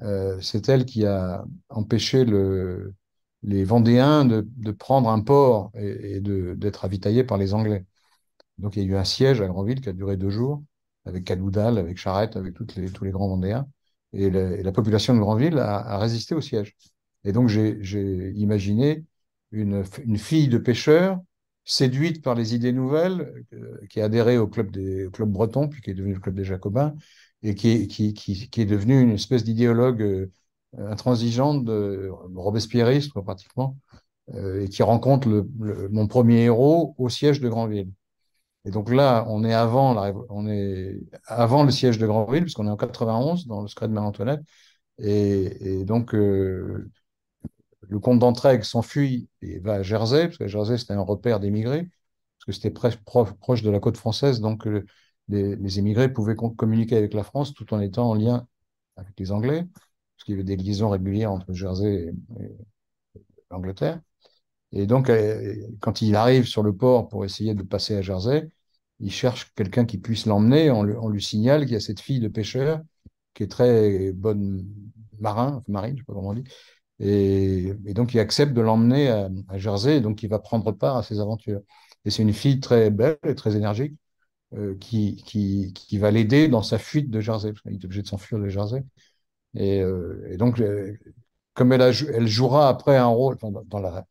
[0.02, 2.94] euh, c'est elle qui a empêché le,
[3.42, 7.84] les Vendéens de, prendre un port et, d'être ravitaillés par les Anglais.
[8.58, 10.62] Donc il y a eu un siège à Granville qui a duré deux jours,
[11.06, 13.68] avec Cadoudal, avec Charette, avec tous les grands Vendéens.
[14.12, 16.74] Et, la population de Granville a, résisté au siège.
[17.24, 19.04] Et donc j'ai imaginé
[19.52, 19.84] une,
[20.18, 21.20] fille de pêcheur
[21.64, 25.90] séduite par les idées nouvelles, euh, qui a adhéré au club des breton, puis qui
[25.90, 26.94] est devenu le club des Jacobins,
[27.42, 30.26] et qui, est devenu une espèce d'idéologue euh,
[30.78, 33.76] intransigeante, de, robespierriste pratiquement,
[34.34, 35.46] euh, et qui rencontre
[35.90, 37.90] mon premier héros au siège de Granville.
[38.64, 39.96] Et donc là, on est avant,
[40.28, 43.92] on est avant le siège de Granville, puisqu'on est en 91 dans le secret de
[43.92, 44.42] Marie-Antoinette.
[44.98, 46.90] Et, donc, euh,
[47.80, 51.82] le comte d'Entraigues s'enfuit et va à Jersey, parce que Jersey, c'était un repère d'émigrés,
[52.38, 52.96] parce que c'était proche,
[53.40, 54.40] proche de la côte française.
[54.40, 54.86] Donc, euh,
[55.28, 58.46] les, émigrés pouvaient communiquer avec la France tout en étant en lien
[58.96, 59.66] avec les Anglais,
[60.16, 62.56] parce qu'il y avait des liaisons régulières entre Jersey et,
[63.50, 64.00] l'Angleterre.
[64.72, 68.48] Et donc, euh, quand il arrive sur le port pour essayer de passer à Jersey,
[69.00, 70.70] il cherche quelqu'un qui puisse l'emmener.
[70.70, 72.80] On, lui signale qu'il y a cette fille de pêcheur
[73.34, 74.66] qui est très bonne
[75.20, 76.44] marin, marine, je sais pas comment on dit.
[77.00, 81.20] Et, donc, il accepte de l'emmener à, Jersey, donc il va prendre part à ses
[81.20, 81.60] aventures.
[82.04, 83.94] Et c'est une fille très belle et très énergique,
[84.54, 88.38] euh, qui, qui, va l'aider dans sa fuite de Jersey, parce est obligé de s'enfuir
[88.38, 88.84] de Jersey.
[89.54, 90.62] Et, euh, donc,
[91.54, 94.06] comme elle jouera après un rôle, dans, la,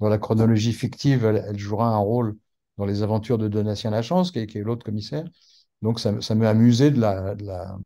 [0.00, 2.36] dans la chronologie fictive, elle, jouera un rôle
[2.78, 5.24] dans les aventures de Donatien Lachance, qui est, qui est l'autre commissaire.
[5.82, 7.76] Donc, ça, ça m'a amusé de la, de, la,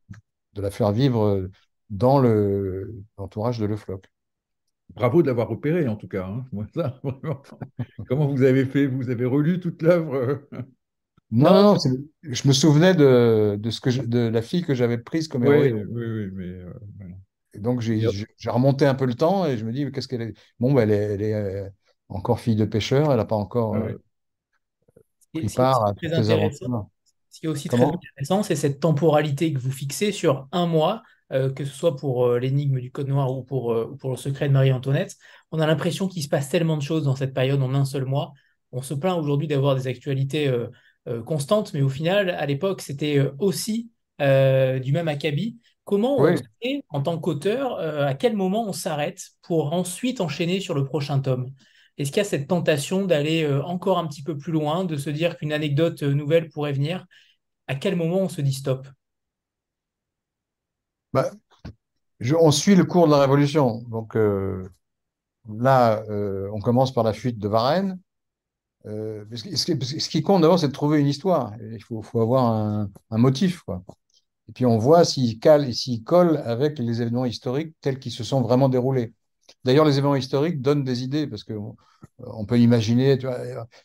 [0.55, 1.49] de la faire vivre
[1.90, 4.11] dans l'entourage de Le Floc.
[4.94, 6.27] Bravo de l'avoir opéré, en tout cas.
[6.27, 6.47] Hein.
[6.75, 7.01] Ça,
[8.09, 8.87] Comment vous avez fait?
[8.87, 10.40] Vous avez relu toute l'œuvre?
[11.31, 11.77] Non, non,
[12.23, 15.87] je me souvenais de, de, ce que de la fille que j'avais prise comme héroïne.
[15.90, 16.47] Oui, oui, mais.
[16.47, 16.73] Euh,
[17.59, 18.01] donc j'ai
[18.47, 20.35] remonté un peu le temps et je me dis, qu'est-ce qu'elle est?
[20.59, 21.68] Bon, bah, elle est, elle est euh,
[22.09, 24.01] encore fille de pêcheur, elle n'a pas encore euh,
[25.35, 26.87] pris part à toutes les aventures.
[27.31, 31.03] Ce qui est aussi très intéressant, c'est cette temporalité que vous fixez sur un mois,
[31.31, 35.14] que ce soit pour l'énigme du Code Noir ou pour, pour le secret de Marie-Antoinette.
[35.53, 38.07] On a l'impression qu'il se passe tellement de choses dans cette période en un seul
[38.07, 38.33] mois.
[38.73, 40.51] On se plaint aujourd'hui d'avoir des actualités
[41.09, 43.90] euh, constante, mais au final, à l'époque, c'était euh, aussi
[44.21, 45.59] euh, du même acabit.
[45.85, 50.75] Comment on sait, en tant qu'auteur, à quel moment on s'arrête pour ensuite enchaîner sur
[50.75, 51.51] le prochain tome?
[51.99, 55.11] Est-ce qu'il y a cette tentation d'aller encore un petit peu plus loin, de se
[55.11, 57.05] dire qu'une anecdote nouvelle pourrait venir?
[57.67, 58.89] À quel moment on se dit stop?
[61.13, 61.31] Bah,
[62.41, 63.83] On suit le cours de la Révolution.
[63.91, 64.17] Donc
[65.49, 67.99] là, on commence par la fuite de Varennes.
[68.87, 71.53] Euh, ce, qui, compte d'abord, c'est de trouver une histoire.
[71.61, 73.63] Il faut, avoir un, motif.
[74.49, 78.69] Et puis on voit s'il colle avec les événements historiques tels qu'ils se sont vraiment
[78.69, 79.13] déroulés.
[79.65, 81.77] D'ailleurs, les événements historiques donnent des idées, parce qu'on
[82.19, 83.19] on peut imaginer,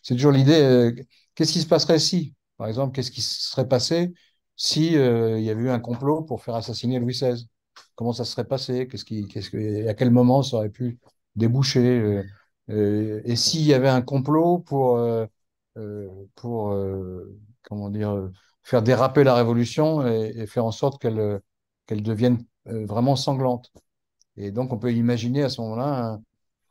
[0.01, 0.91] c'est toujours l'idée, euh,
[1.35, 4.13] qu'est-ce qui se passerait si, par exemple, qu'est-ce qui serait passé
[4.55, 7.47] si euh, il y avait eu un complot pour faire assassiner Louis XVI
[7.95, 8.87] Comment ça serait passé?
[8.87, 9.27] Qu'est-ce qui,
[9.87, 10.99] À quel moment ça aurait pu
[11.35, 12.23] déboucher
[12.69, 15.25] euh, et s'il y avait un complot pour, euh,
[15.77, 16.09] euh,
[18.63, 21.41] faire déraper la révolution et, faire en sorte qu'elle
[22.03, 23.71] devienne vraiment sanglante?
[24.37, 26.19] Et donc, on peut imaginer à ce moment-là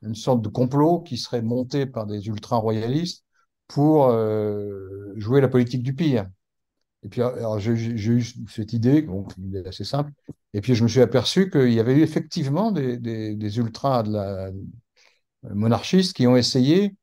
[0.02, 3.24] une sorte de complot qui serait monté par des ultra-royalistes
[3.68, 4.10] pour
[5.16, 6.28] jouer la politique du pire.
[7.04, 7.22] Et puis,
[7.58, 10.12] j'ai eu cette idée, donc il est assez simple.
[10.54, 14.50] Et puis, je me suis aperçu qu'il y avait eu effectivement des, ultras la,
[15.50, 16.94] monarchistes qui ont essayé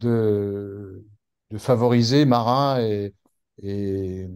[0.00, 1.04] de,
[1.58, 3.14] favoriser Marat et,
[3.62, 4.28] et,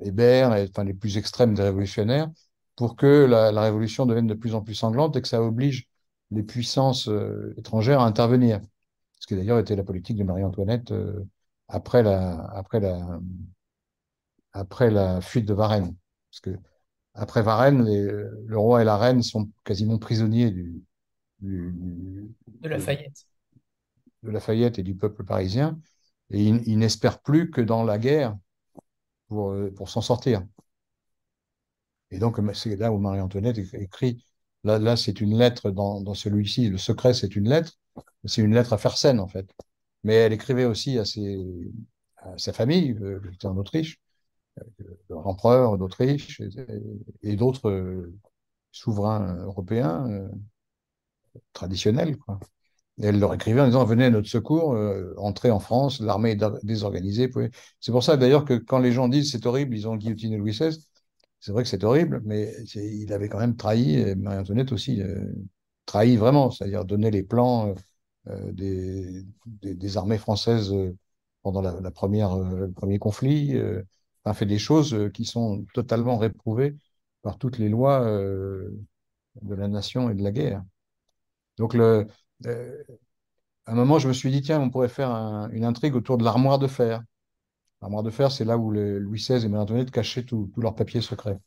[0.00, 2.30] Hébert, enfin les plus extrêmes des révolutionnaires,
[2.76, 5.88] pour que la, la, révolution devienne de plus en plus sanglante et que ça oblige
[6.30, 8.60] les puissances euh, étrangères à intervenir.
[9.18, 11.24] Ce qui d'ailleurs était la politique de Marie-Antoinette euh,
[11.68, 13.20] après, la, après, la,
[14.52, 15.94] après la fuite de Varennes.
[16.30, 16.56] Parce que
[17.14, 20.82] après Varennes, les, le roi et la reine sont quasiment prisonniers du,
[21.40, 23.26] de Lafayette.
[24.22, 25.80] De Lafayette et du peuple parisien.
[26.30, 28.36] Et il, n'espère plus que dans la guerre
[29.28, 30.44] pour, euh, pour s'en sortir.
[32.10, 34.24] Et donc, c'est là où Marie-Antoinette écrit,
[34.64, 37.78] là, c'est une lettre dans, celui-ci, le secret, c'est une lettre,
[38.24, 39.50] c'est une lettre à faire scène, en fait.
[40.04, 41.38] Mais elle écrivait aussi à, ses,
[42.18, 44.00] à sa famille, euh, en Autriche,
[44.58, 44.64] euh,
[45.10, 46.40] l'empereur d'Autriche
[47.22, 48.10] et, d'autres
[48.72, 50.28] souverains européens,
[51.52, 52.16] traditionnelle.
[52.18, 52.40] Quoi.
[53.00, 56.32] Et elle leur écrivait en disant Venez à notre secours, euh, entrez en France, l'armée
[56.32, 57.30] est désorganisée.
[57.80, 60.52] C'est pour ça d'ailleurs que quand les gens disent c'est horrible, ils ont guillotiné Louis
[60.52, 60.76] XVI,
[61.40, 65.24] c'est vrai que c'est horrible, mais il avait quand même trahi, Marie-Antoinette aussi, euh,
[65.86, 67.74] trahi vraiment, c'est-à-dire donner les plans
[68.28, 70.74] euh, des, des, armées françaises
[71.42, 73.58] pendant la, première, le premier conflit,
[74.24, 76.76] enfin, fait des choses qui sont totalement réprouvées
[77.22, 78.04] par toutes les lois
[79.42, 80.62] de la nation et de la guerre.
[81.58, 82.04] Donc, euh,
[83.66, 85.10] à un moment, je me suis dit, tiens, on pourrait faire
[85.52, 87.02] une intrigue autour de l'armoire de fer.
[87.82, 91.38] L'armoire de fer, c'est là où Louis XVI et Marie-Antoinette cachaient tous leurs papiers secrets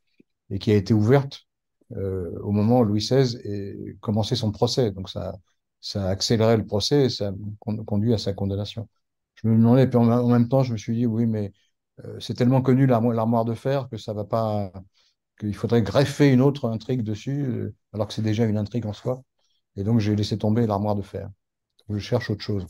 [0.50, 1.48] et qui a été ouverte
[1.96, 4.92] euh, au moment où Louis XVI a commencé son procès.
[4.92, 5.36] Donc, ça,
[5.82, 7.32] ça a accéléré le procès et ça
[7.86, 8.90] conduit à sa condamnation.
[9.36, 11.54] Je me demandais, puis en, même temps, je me suis dit, oui, mais
[12.06, 14.72] euh, c'est tellement connu l'armoire de fer que ça va pas,
[15.40, 19.24] qu'il faudrait greffer une autre intrigue dessus, alors que c'est déjà une intrigue en soi.
[19.76, 21.30] Et donc, j'ai laissé tomber l'armoire de fer.
[21.90, 22.66] Je cherche autre chose.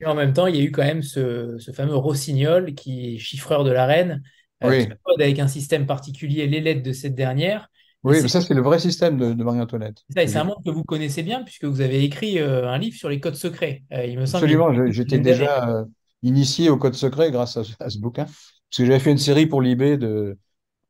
[0.00, 3.18] Et en même temps, il y a eu quand même ce, fameux Rossignol qui est
[3.18, 4.22] chiffreur de la reine,
[4.64, 7.68] euh, qui code avec un système particulier les lettres de cette dernière.
[8.02, 10.04] Oui, mais ça, c'est le vrai système de, Marie-Antoinette.
[10.14, 13.08] C'est un monde que vous connaissez bien, puisque vous avez écrit euh, un livre sur
[13.08, 13.82] les codes secrets.
[13.92, 15.84] Euh, il me semble Absolument, j'étais déjà
[16.22, 18.24] initié au code secret grâce à, ce bouquin.
[18.24, 20.38] Parce que j'avais fait une série pour l'IB de,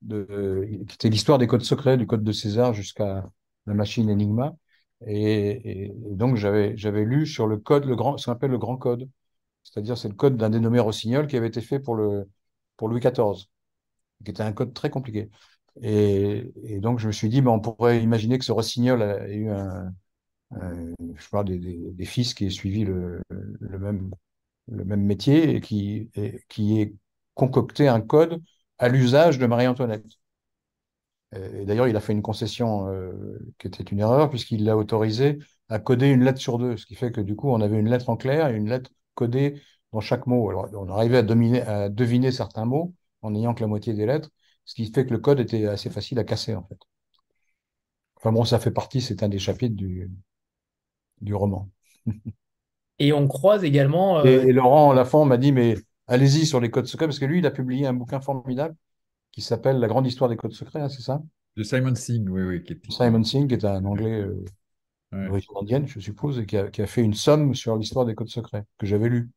[0.03, 3.25] de, qui était l'histoire des codes secrets, du code de César jusqu'à
[3.67, 4.55] la machine Enigma.
[5.07, 7.85] Et, donc, j'avais, lu sur le code,
[8.19, 9.09] ce qu'on appelle le grand code.
[9.65, 13.49] C'est-à-dire, c'est le code d'un dénommé Rossignol qui avait été fait pour, Louis XIV,
[14.25, 15.31] qui était un code très compliqué.
[15.83, 19.51] Et, donc, je me suis dit, ben, on pourrait imaginer que ce Rossignol ait eu
[20.53, 24.11] je parle des, des, fils qui aient suivi le, le, même,
[24.69, 26.95] le même métier et qui, et, qui ait
[27.35, 28.43] concocté un code
[28.79, 30.05] à l'usage de Marie-Antoinette.
[31.61, 35.39] Et d'ailleurs, il a fait une concession euh, qui était une erreur, puisqu'il l'a autorisé
[35.69, 37.89] à coder une lettre sur deux, ce qui fait que du coup, on avait une
[37.89, 39.61] lettre en clair et une lettre codée
[39.93, 40.49] dans chaque mot.
[40.51, 44.31] Alors, on arrivait à, à deviner certains mots en n'ayant que la moitié des lettres,
[44.65, 46.79] ce qui fait que le code était assez facile à casser, en fait.
[48.17, 50.11] Enfin bon, ça fait partie, c'est un des chapitres du,
[51.21, 51.69] du roman.
[52.99, 54.21] Et on croise également.
[54.21, 55.77] Euh, et, et, Laurent Lafont m'a dit, mais
[56.07, 58.75] allez-y sur les codes secrets, parce que lui, il a publié un bouquin formidable
[59.37, 61.23] qui s'appelle La grande histoire des codes secrets, hein, c'est ça?
[61.57, 62.65] De Simon Singh, oui, oui.
[62.89, 64.45] Simon Singh, qui est un anglais euh,
[65.13, 68.65] d'origine indienne, je suppose, et qui a, fait une somme sur l'histoire des codes secrets,
[68.79, 69.31] que j'avais lu.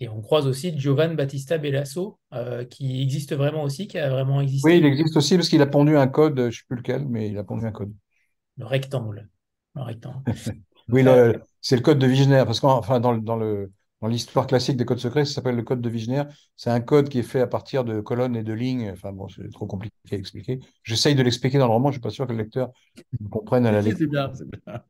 [0.00, 4.40] Et on croise aussi Giovanni Battista Bellasso, euh, qui existe vraiment aussi, qui a vraiment
[4.40, 4.68] existé.
[4.68, 7.06] Oui, il existe aussi parce qu'il a pondu un code, je ne sais plus lequel,
[7.06, 7.94] mais il a pondu un code.
[8.56, 9.28] Le rectangle.
[9.76, 10.22] Le rectangle.
[10.88, 11.04] Oui,
[11.60, 13.72] c'est le code de Wigner, parce qu'enfin, dans, dans le,
[14.02, 16.24] dans l'histoire classique des codes secrets, ça s'appelle le code de Wigner.
[16.54, 18.90] C'est un code qui est fait à partir de colonnes et de lignes.
[18.92, 20.60] Enfin bon, c'est trop compliqué à expliquer.
[20.82, 21.90] J'essaye de l'expliquer dans le roman.
[21.90, 22.70] Je ne suis pas sûr que le lecteur
[23.30, 24.00] comprenne à la lecture.
[24.00, 24.82] C'est bien, c'est bien.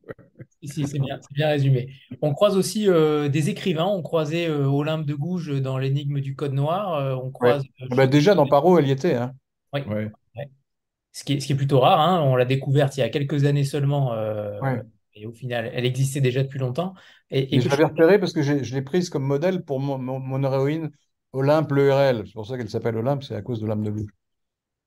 [0.89, 1.89] c'est bien, bien, résumé.
[2.21, 3.85] On croise aussi euh, des écrivains.
[3.85, 6.95] On croisait euh, Olympe de Gouges dans l'énigme du Code Noir.
[6.95, 7.63] Euh, on croise.
[7.91, 9.15] Bah, déjà dans Paro, elle y était.
[9.15, 9.31] Hein.
[9.73, 9.81] Oui.
[11.13, 12.01] Ce, qui est, ce qui est plutôt rare.
[12.01, 12.21] Hein.
[12.23, 14.13] On l'a découverte il y a quelques années seulement.
[15.19, 16.93] Et au final, elle existait déjà depuis longtemps.
[17.31, 20.91] Et, je l'avais repérée parce que je l'ai prise comme modèle pour mon, mon, héroïne
[21.33, 22.23] Olympe l'URL.
[22.25, 24.11] C'est pour ça qu'elle s'appelle Olympe, c'est à cause de l'âme de bouche.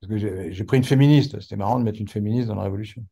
[0.00, 1.40] Parce que j'ai pris une féministe.
[1.40, 3.04] C'était marrant de mettre une féministe dans la Révolution.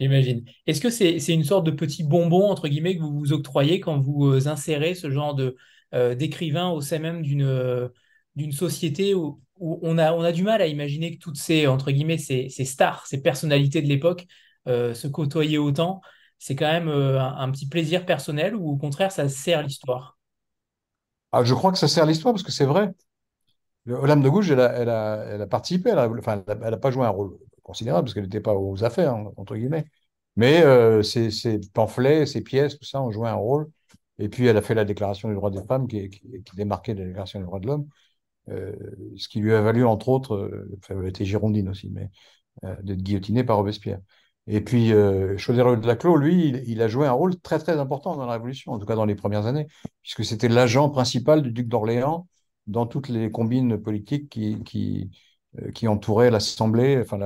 [0.00, 0.44] J'imagine.
[0.66, 4.00] Est-ce que c'est une sorte de petit bonbon, entre guillemets, que vous vous octroyez quand
[4.00, 5.56] vous euh, insérez ce genre de
[5.94, 7.88] euh, d'écrivain au sein même d'une euh,
[8.34, 11.92] d'une société où, on, a, on a du mal à imaginer que toutes ces, entre
[11.92, 14.26] guillemets, ces, ces stars, ces personnalités de l'époque
[14.66, 16.00] se côtoyaient autant?
[16.44, 20.18] C'est quand même euh, un, petit plaisir personnel ou au contraire, ça sert l'histoire?
[21.32, 22.90] Ah, Je crois que ça sert l'histoire parce que c'est vrai.
[23.88, 27.38] Olympe de Gouges, elle a, elle a, elle participé, elle n'a pas joué un rôle
[27.62, 29.86] considérable parce qu'elle n'était pas aux affaires, entre guillemets.
[30.36, 31.30] Mais euh, ses,
[31.72, 33.70] pamphlets, ses pièces, tout ça ont joué un rôle.
[34.18, 36.10] Et puis, elle a fait la Déclaration des droits des femmes qui,
[36.56, 37.88] démarquait la Déclaration des droits de l'homme,
[38.50, 38.76] euh,
[39.16, 42.10] ce qui lui a valu, entre autres, elle était girondine aussi, mais
[42.82, 44.00] d'être guillotinée par Robespierre.
[44.46, 48.26] Et puis, euh, de Laclos, lui, il, a joué un rôle très, très important dans
[48.26, 49.66] la Révolution, en tout cas dans les premières années,
[50.02, 52.28] puisque c'était l'agent principal du duc d'Orléans
[52.66, 55.10] dans toutes les combines politiques qui, qui,
[55.60, 57.18] euh, entouraient l'Assemblée, enfin,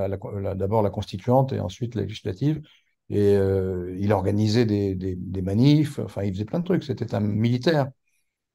[0.55, 2.61] d'abord la constituante et ensuite la législative.
[3.09, 6.83] Et euh, il organisait des, des, manifs, enfin, il faisait plein de trucs.
[6.83, 7.89] C'était un militaire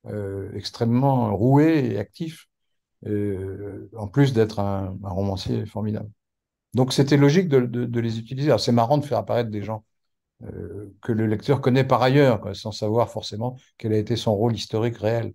[0.06, 2.48] euh, extrêmement roué et actif,
[3.96, 6.10] en plus d'être un romancier formidable.
[6.74, 8.56] Donc c'était logique de, les utiliser.
[8.58, 9.84] C'est marrant de faire apparaître des gens
[10.42, 14.54] euh, que le lecteur connaît par ailleurs, sans savoir forcément quel a été son rôle
[14.54, 15.34] historique réel.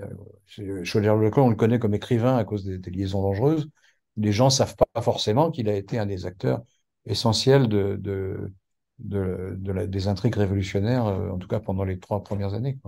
[0.00, 3.68] Euh, Chaudière-Leclerc, on le connaît comme écrivain à cause des, liaisons dangereuses.
[4.16, 6.62] Les gens ne savent pas forcément qu'il a été un des acteurs
[7.06, 7.96] essentiels de,
[8.98, 9.56] de,
[9.86, 12.78] des intrigues révolutionnaires, euh, en tout cas pendant les trois premières années.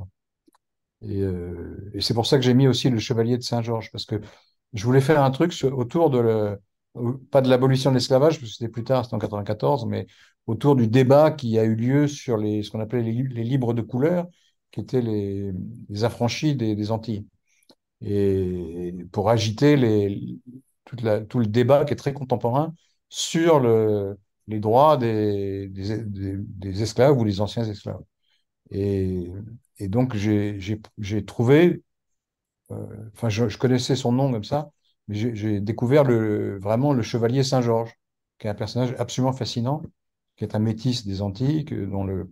[1.02, 4.04] Et, euh, et c'est pour ça que j'ai mis aussi le Chevalier de Saint-Georges, parce
[4.04, 4.20] que
[4.74, 6.60] je voulais faire un truc autour de le,
[7.30, 10.06] pas de l'abolition de l'esclavage, parce que c'était plus tard, c'était en 94, mais
[10.46, 13.82] autour du débat qui a eu lieu sur les, ce qu'on appelait les, libres de
[13.82, 14.26] couleur,
[14.70, 15.52] qui étaient les,
[16.02, 17.26] affranchis des, Antilles.
[18.02, 20.38] Et pour agiter les,
[21.02, 22.74] la, tout le débat qui est très contemporain
[23.08, 24.18] sur le,
[24.48, 28.02] les droits des, des, esclaves ou des anciens esclaves.
[28.70, 29.30] Et,
[29.78, 31.82] et donc, j'ai trouvé,
[32.70, 34.70] euh, enfin, je, je, connaissais son nom comme ça,
[35.14, 37.94] j'ai découvert le, vraiment le chevalier Saint-Georges,
[38.38, 39.82] qui est un personnage absolument fascinant,
[40.36, 42.30] qui est un métis des Antilles, dont le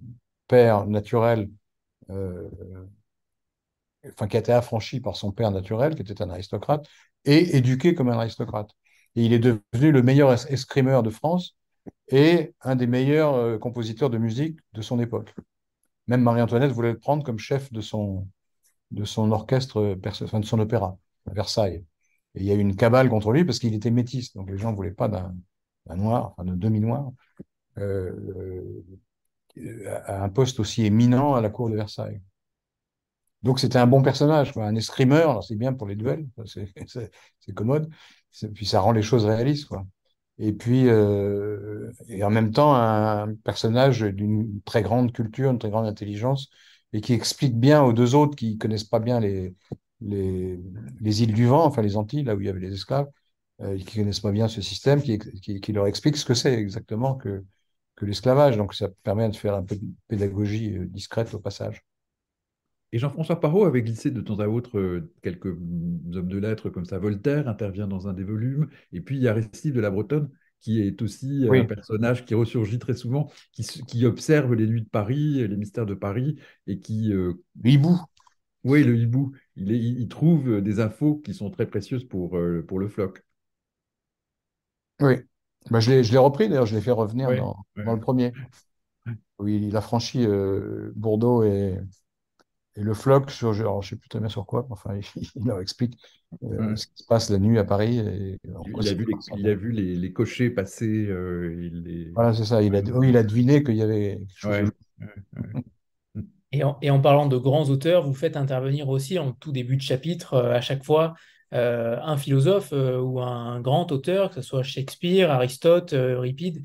[0.48, 1.50] père naturel,
[2.10, 2.48] euh,
[4.12, 6.86] enfin, qui a été affranchi par son père naturel, qui était un aristocrate,
[7.24, 8.70] et éduqué comme un aristocrate.
[9.16, 11.56] Et il est devenu le meilleur escrimeur de France
[12.08, 15.34] et un des meilleurs euh, compositeurs de musique de son époque.
[16.08, 18.28] Même Marie-Antoinette voulait le prendre comme chef de son,
[18.92, 20.98] de son orchestre, enfin, de son opéra,
[21.30, 21.84] à Versailles.
[22.39, 24.32] Et il y a eu une cabale contre lui parce qu'il était métis.
[24.34, 25.34] Donc les gens ne voulaient pas d'un
[25.97, 27.11] noir, enfin d'un demi-noir,
[27.78, 28.84] euh,
[29.59, 32.20] euh, à un poste aussi éminent à la cour de Versailles.
[33.43, 37.91] Donc c'était un bon personnage, un escrimeur, c'est bien pour les duels, c'est commode,
[38.55, 39.68] puis ça rend les choses réalistes.
[40.39, 45.70] Et puis, euh, et en même temps, un personnage d'une très grande culture, une très
[45.70, 46.51] grande intelligence,
[46.93, 49.55] et qui explique bien aux deux autres qui connaissent pas bien les,
[50.01, 50.59] les,
[51.01, 53.09] les, îles du vent, enfin les Antilles, là où il y avait les esclaves,
[53.61, 57.14] euh, qui connaissent pas bien ce système, qui, qui, leur explique ce que c'est exactement
[57.16, 57.44] que,
[57.96, 58.57] que l'esclavage.
[58.57, 61.84] Donc ça permet de faire un peu de pédagogie euh, discrète au passage.
[62.92, 66.84] Et Jean-François Parot avait glissé de temps à autre euh, quelques hommes de lettres comme
[66.84, 66.99] ça.
[66.99, 68.68] Voltaire intervient dans un des volumes.
[68.92, 70.30] Et puis il y a Restif de la Bretonne,
[70.61, 74.88] qui est aussi un personnage qui ressurgit très souvent, qui, qui, observe les nuits de
[74.88, 76.36] Paris, les mystères de Paris,
[76.66, 77.12] et qui...
[77.12, 77.34] Euh...
[77.64, 78.01] Hibou.
[78.64, 79.32] Oui, le hibou.
[79.59, 83.24] Il, il, trouve des infos qui sont très précieuses pour, euh, pour le floc.
[85.00, 85.16] Oui.
[85.70, 88.32] Bah, je l'ai repris, d'ailleurs, je l'ai fait revenir dans, dans, le premier.
[89.38, 91.78] Oui, il a franchi euh, Bordeaux et,
[92.76, 95.61] et, le floc sur, je ne sais plus très bien sur quoi, enfin, il, leur
[95.61, 95.98] explique
[96.42, 97.98] euh, ce qui se passe la nuit à Paris.
[97.98, 101.09] Et, il, a vu les, il, a vu les, les cochers passer.
[102.14, 102.62] Voilà, c'est ça.
[102.62, 104.70] Il a, il a deviné qu'il y avait quelque chose.
[106.80, 110.34] Et en, parlant de grands auteurs, vous faites intervenir aussi en tout début de chapitre,
[110.34, 111.14] euh, à chaque fois,
[111.54, 116.62] euh, un philosophe euh, ou un grand auteur, que ce soit Shakespeare, Aristote, Euripide.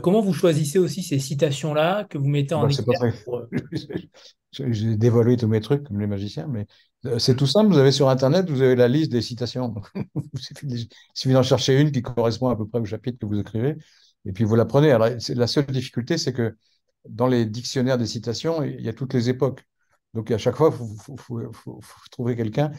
[0.00, 3.14] comment vous choisissez aussi ces citations-là que vous mettez en bah, exergue
[4.52, 6.66] J'ai dévoilé tous mes trucs comme les magiciens, mais
[7.18, 7.72] c'est tout simple.
[7.72, 9.74] Vous avez sur Internet, vous avez la liste des citations.
[10.62, 13.76] il suffit d'en chercher une qui correspond à peu près au chapitre que vous écrivez,
[14.26, 14.90] et puis vous la prenez.
[14.90, 16.54] Alors, la seule difficulté, c'est que
[17.08, 19.64] dans les dictionnaires des citations, il y a toutes les époques.
[20.14, 20.72] Donc à chaque fois,
[21.08, 21.80] il faut,
[22.10, 22.72] trouver quelqu'un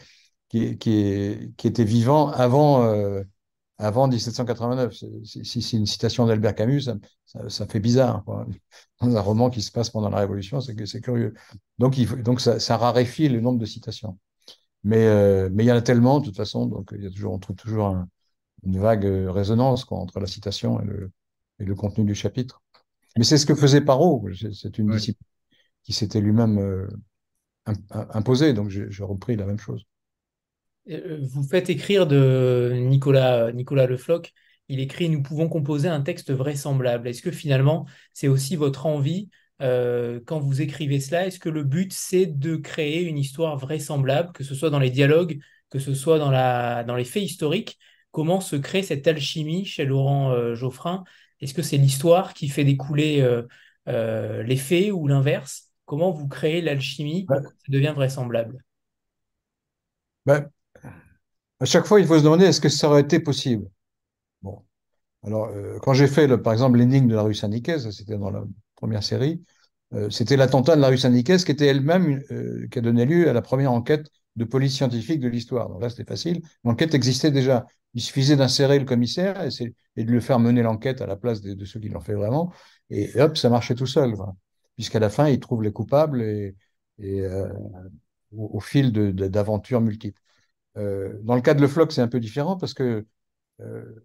[0.48, 0.78] qui,
[1.64, 3.22] était vivant avant, euh,
[3.78, 4.94] avant 1789.
[5.24, 6.88] Si c'est une citation d'Albert Camus,
[7.48, 8.24] ça, fait bizarre.
[9.00, 11.34] Dans un roman qui se passe pendant la Révolution, c'est curieux.
[11.78, 11.96] Donc,
[12.40, 14.18] ça, raréfie le nombre de citations.
[14.84, 17.10] Mais, euh, mais il y en a tellement, de toute façon, donc il y a
[17.10, 17.96] toujours, on trouve toujours
[18.64, 20.80] une vague résonance entre la citation
[21.58, 22.63] et le contenu du chapitre.
[23.16, 24.28] Mais c'est ce que faisait Parot.
[24.52, 25.26] C'est une discipline
[25.84, 26.88] qui s'était lui-même euh,
[27.90, 29.84] imposée, donc j'ai repris la même chose.
[30.90, 34.32] Euh, vous faites écrire de Nicolas, Nicolas Le Floch,
[34.68, 37.06] il écrit Nous pouvons composer un texte vraisemblable.
[37.06, 39.28] Est-ce que finalement, c'est aussi votre envie,
[39.62, 44.32] euh, quand vous écrivez cela, est-ce que le but, c'est de créer une histoire vraisemblable,
[44.32, 45.38] que ce soit dans les dialogues,
[45.70, 47.78] que ce soit dans, la, dans les faits historiques?
[48.10, 51.02] Comment se crée cette alchimie chez Laurent Geoffrin
[51.44, 53.42] est-ce que c'est l'histoire qui fait découler euh,
[53.88, 55.70] euh, les faits ou l'inverse?
[55.84, 58.64] Comment vous créez l'alchimie pour que ça devienne vraisemblable?
[60.24, 60.50] Ben,
[61.60, 63.68] À chaque fois, il faut se demander est-ce que ça aurait été possible?
[64.42, 64.62] Bon.
[65.24, 68.44] Alors, euh, quand j'ai fait, par exemple, l'énigme de la rue Saint-Nicaise, c'était dans la
[68.76, 69.42] première série,
[70.10, 72.20] c'était l'attentat de la rue Saint-Nicaise qui était elle-même,
[72.72, 75.68] qui a donné lieu à la première enquête de police scientifique de l'histoire.
[75.68, 76.42] Donc là, c'était facile.
[76.64, 77.66] L'enquête existait déjà.
[77.94, 81.64] Il suffisait d'insérer le commissaire et, de le faire mener l'enquête à la place de,
[81.64, 82.52] ceux qui l'ont fait vraiment.
[82.90, 84.14] Et hop, ça marchait tout seul.
[84.76, 86.54] Puisqu'à la fin, il trouve les coupables et,
[87.02, 87.48] euh,
[88.32, 90.20] au, fil d'aventures multiples.
[90.76, 93.06] Euh, dans le cas de Le Floc, c'est un peu différent parce que
[93.60, 94.04] euh,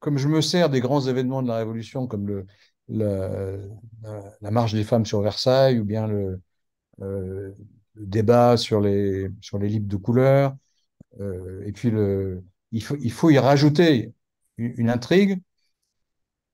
[0.00, 2.46] comme je me sers des grands événements de la Révolution, comme le,
[2.88, 6.40] la, marche des femmes sur Versailles ou bien le,
[7.96, 10.56] débat sur les, sur les livres de couleur,
[11.18, 11.92] et puis
[12.72, 14.12] il faut, il faut y rajouter
[14.56, 15.40] une, intrigue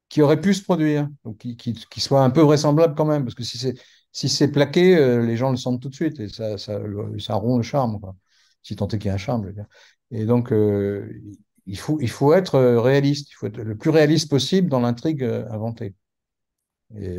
[0.08, 3.24] qui aurait pu se produire, donc qui, qui, qui, soit un peu vraisemblable quand même,
[3.24, 3.74] parce que si c'est
[4.16, 6.78] si c'est plaqué, euh, les gens le sentent tout de suite et ça, ça,
[7.34, 8.00] rompt le charme,
[8.62, 9.42] si tant est qu'il y a un charme.
[9.42, 9.66] Je veux dire.
[10.10, 11.20] Et donc, euh,
[11.66, 14.80] il, faut, il faut être euh, réaliste, il faut être le plus réaliste possible dans
[14.80, 15.94] l'intrigue inventée.
[16.96, 17.18] Et,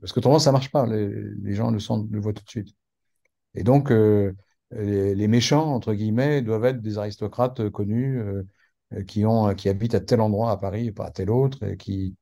[0.00, 1.08] parce que autrement, ça marche pas, les,
[1.42, 2.68] les, gens le sentent, le voient tout de suite.
[3.54, 3.90] Et donc,
[4.70, 8.20] les, méchants, entre guillemets, doivent être des aristocrates connus
[8.94, 11.64] euh, qui, ont, qui habitent à tel endroit à Paris et pas à tel autre,
[11.64, 12.16] et qui,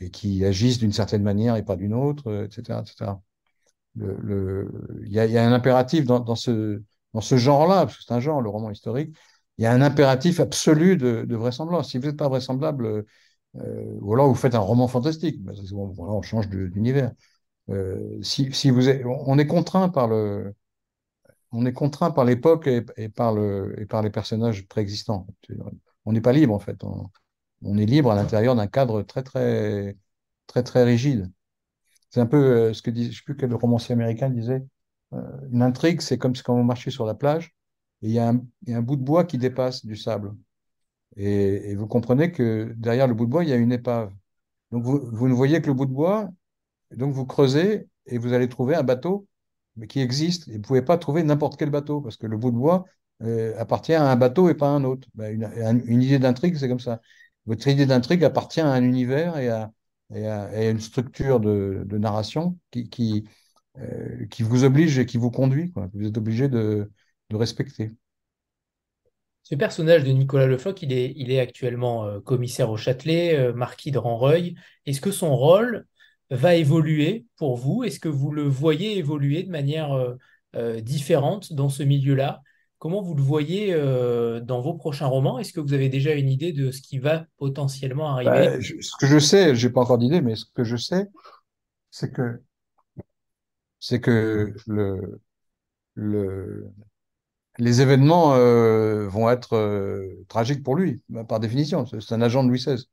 [0.00, 2.82] et qui agissent d'une certaine manière et pas d'une autre, etc.
[2.82, 3.20] etc.
[3.96, 6.82] Il, y a, un impératif dans, ce,
[7.14, 9.16] dans ce genre-là, parce que c'est un genre, le roman historique,
[9.58, 11.90] il y a un impératif absolu de, vraisemblance.
[11.90, 13.04] Si vous n'êtes pas vraisemblable,
[13.56, 17.12] euh, ou alors vous faites un roman fantastique, ben, on change d'univers.
[17.70, 18.72] Euh, si, si
[19.04, 20.54] on est contraint par le,
[21.52, 25.26] on est contraint par l'époque et, par le, et par les personnages préexistants.
[26.04, 26.82] On n'est pas libre, en fait.
[26.84, 29.96] On, est libre à l'intérieur d'un cadre très, très,
[30.46, 31.30] très, très rigide.
[32.10, 34.64] C'est un peu euh, ce que dit, je ne sais plus quel romancier américain disait.
[35.12, 37.54] Euh, une intrigue, c'est comme quand vous marchez sur la plage
[38.02, 40.34] et il y, a un, bout de bois qui dépasse du sable.
[41.16, 44.12] Et, vous comprenez que derrière le bout de bois, il y a une épave.
[44.72, 46.28] Donc vous, vous ne voyez que le bout de bois,
[46.96, 49.26] donc vous creusez et vous allez trouver un bateau
[49.88, 50.48] qui existe.
[50.48, 52.84] Et vous ne pouvez pas trouver n'importe quel bateau, parce que le bout de bois
[53.22, 55.08] euh, appartient à un bateau et pas à un autre.
[55.14, 55.40] Ben,
[55.86, 57.00] une, idée d'intrigue, c'est comme ça.
[57.46, 59.70] Votre idée d'intrigue appartient à un univers et à,
[60.10, 66.18] une structure de, narration euh, qui, vous oblige et qui vous conduit, que vous êtes
[66.18, 66.90] obligé de,
[67.32, 67.90] respecter.
[69.42, 73.90] Ce personnage de Nicolas Lefloc, il est, il est actuellement euh, commissaire au Châtelet, marquis
[73.90, 74.54] de Ranreuil.
[74.84, 75.86] Est-ce que son rôle
[76.32, 77.84] va évoluer pour vous?
[77.84, 80.14] Est-ce que vous le voyez évoluer de manière euh,
[80.56, 82.40] euh, différente dans ce milieu-là?
[82.78, 85.38] Comment vous le voyez euh, dans vos prochains romans?
[85.38, 88.30] Est-ce que vous avez déjà une idée de ce qui va potentiellement arriver?
[88.30, 91.06] bah, Ce que je sais, j'ai pas encore d'idée, mais ce que je sais,
[91.90, 92.40] c'est que
[93.78, 95.20] c'est que le,
[95.94, 96.66] le,
[97.58, 98.30] les événements
[99.08, 101.86] vont être tragiques pour lui, par définition.
[101.86, 102.88] C'est un agent de Louis XVI.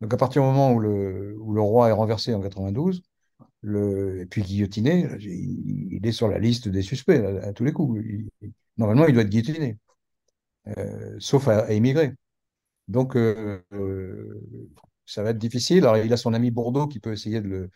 [0.00, 3.02] Donc à partir du moment où le, roi est renversé en 92,
[3.62, 8.00] le, et puis guillotiné, il, est sur la liste des suspects à, tous les coups.
[8.76, 9.78] normalement, il doit être guillotiné,
[10.76, 12.14] euh, sauf à, immigrer.
[12.88, 14.40] Donc euh, euh,
[15.06, 15.78] ça va être difficile.
[15.86, 17.70] Alors il a son ami Bourdeau qui peut essayer de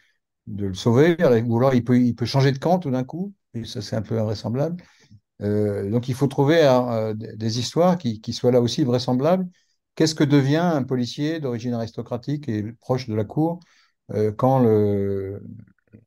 [0.47, 1.17] le, sauver,
[1.47, 4.19] ou alors il peut, changer de camp tout d'un coup, et ça c'est un peu
[4.21, 4.83] invraisemblable.
[5.41, 6.63] donc il faut trouver
[7.37, 9.49] des histoires qui, soient là aussi vraisemblables
[9.95, 13.61] qu'est-ce que devient un policier d'origine aristocratique et proche de la cour
[14.13, 14.61] euh, quand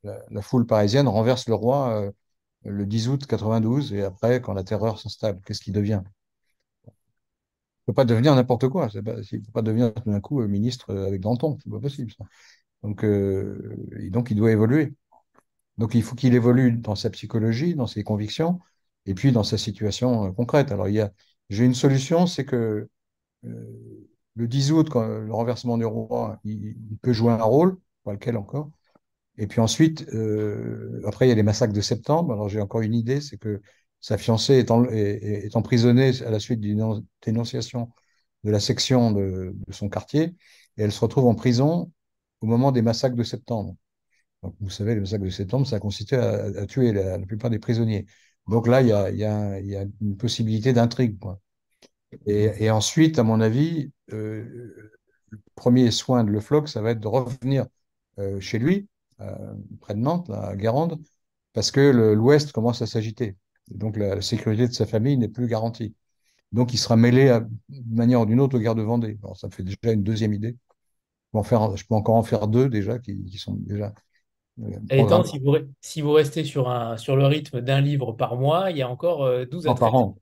[0.03, 2.11] la, foule parisienne renverse le roi euh,
[2.63, 6.01] le 10 août 92 et après quand la terreur s'installe Qu'est-ce qu'il devient?
[7.87, 8.89] Il ne peut pas devenir n'importe quoi.
[8.93, 11.57] il ne peut pas devenir tout d'un coup ministre avec Danton.
[11.63, 12.11] C'est pas possible.
[12.83, 13.05] Donc,
[14.11, 14.93] donc il doit évoluer.
[15.77, 18.59] Donc il faut qu'il évolue dans sa psychologie, dans ses convictions,
[19.05, 20.71] et puis dans sa situation concrète.
[20.71, 20.87] Alors
[21.49, 22.89] j'ai une solution, c'est que euh,
[24.35, 28.37] le 10 août, quand le renversement du roi, il, peut jouer un rôle, pas lequel
[28.37, 28.71] encore.
[29.37, 32.33] Et puis ensuite, euh, après, il y a les massacres de septembre.
[32.33, 33.61] Alors j'ai encore une idée, c'est que
[34.01, 37.91] sa fiancée est, emprisonnée à la suite d'une dénonciation
[38.43, 40.35] de la section de, son quartier,
[40.77, 41.91] et elle se retrouve en prison
[42.41, 43.75] au moment des massacres de septembre.
[44.43, 47.59] Donc, vous savez, les massacres de septembre, ça a consisté à, tuer la, plupart des
[47.59, 48.05] prisonniers.
[48.47, 51.17] Donc là, il y a, y a, y a une possibilité d'intrigue.
[52.25, 54.45] Et, ensuite, à mon avis, euh,
[55.29, 57.65] le premier soin de Le Floch, ça va être de revenir
[58.19, 58.87] euh, chez lui,
[59.21, 59.35] euh,
[59.81, 60.99] près de Nantes, à Guérande,
[61.53, 61.79] parce que
[62.13, 63.35] l'Ouest commence à s'agiter.
[63.69, 65.95] Donc la, sécurité de sa famille n'est plus garantie.
[66.51, 67.39] Donc il sera mêlé
[67.69, 69.17] d'une manière ou d'une autre aux guerres de Vendée.
[69.35, 70.55] Ça me fait déjà une deuxième idée.
[70.55, 73.93] Je peux, en faire, je peux encore en faire deux déjà qui, sont déjà.
[74.89, 78.71] Et si vous, si vous restez sur, un, sur le rythme d'un livre par mois,
[78.71, 80.15] il y a encore 12 à par an.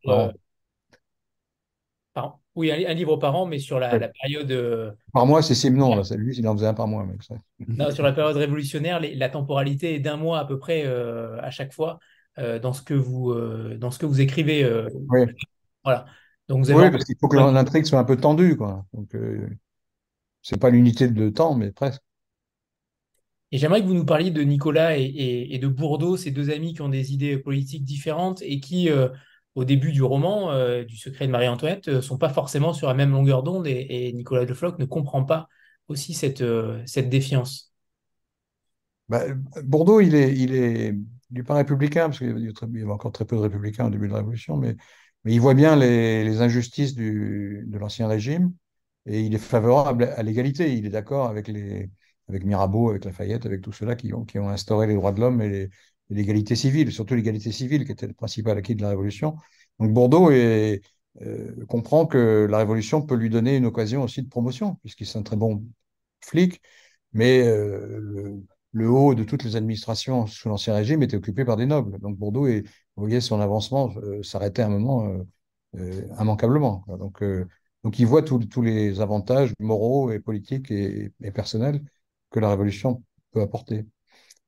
[2.55, 4.51] Oui, un, livre par an, mais sur la, période.
[4.51, 6.03] Euh, par mois, c'est Simon, là.
[6.15, 7.05] Lui, il en faisait un par mois.
[7.67, 11.49] Non, sur la période révolutionnaire, la temporalité est d'un mois à peu près euh, à
[11.49, 11.99] chaque fois
[12.37, 13.33] euh, dans, ce que vous,
[13.77, 14.69] dans ce que vous écrivez.
[15.09, 15.21] oui.
[15.83, 16.05] Voilà.
[16.47, 18.55] Donc, oui, parce qu'il faut que l'intrigue soit un peu tendue.
[18.55, 18.85] Quoi.
[18.93, 19.15] Donc,
[20.41, 22.01] c'est pas l'unité de temps, mais presque.
[23.51, 26.81] Et j'aimerais que vous nous parliez de Nicolas et, de Bourdeau, ces deux amis qui
[26.81, 28.89] ont des idées politiques différentes et qui
[29.55, 32.87] au début du roman, euh, du secret de Marie-Antoinette, ne euh, sont pas forcément sur
[32.87, 35.47] la même longueur d'onde et, Nicolas de Floch ne comprend pas
[35.87, 37.73] aussi cette, euh, cette défiance.
[39.09, 39.25] Bah,
[39.63, 40.95] Bordeaux, il est, il est,
[41.31, 44.13] il pas républicain, parce qu'il y avait encore très peu de républicains au début de
[44.13, 44.75] la Révolution, mais,
[45.23, 48.53] mais il voit bien les, injustices du, de l'Ancien Régime
[49.05, 50.73] et il est favorable à l'égalité.
[50.73, 51.49] Il est d'accord avec,
[52.29, 55.19] avec Mirabeau, avec Lafayette, avec tous ceux-là qui ont, qui ont instauré les droits de
[55.19, 55.69] l'homme et les,
[56.09, 59.37] l'égalité civile, surtout l'égalité civile qui était le principal acquis de la Révolution.
[59.79, 64.75] Donc Bordeaux euh, comprend que la Révolution peut lui donner une occasion aussi de promotion,
[64.81, 65.63] puisqu'il est un très bon
[66.21, 66.61] flic,
[67.13, 68.39] mais euh,
[68.71, 71.99] le, haut de toutes les administrations sous l'Ancien Régime était occupé par des nobles.
[71.99, 72.63] Donc Bordeaux, est,
[72.95, 75.25] voyez, son avancement euh, s'arrêtait à un moment
[76.19, 76.85] immanquablement.
[76.99, 77.23] Donc,
[77.83, 81.81] donc il voit tous les avantages moraux et politiques et personnels
[82.31, 83.85] que la Révolution peut apporter.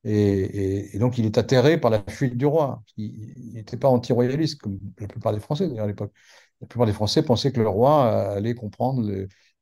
[0.06, 2.84] Et, donc, il est atterré par la fuite du roi.
[2.96, 6.14] Il n'était pas anti-royaliste, comme la plupart des Français d'ailleurs à l'époque.
[6.62, 9.04] La plupart des Français pensaient que le roi allait comprendre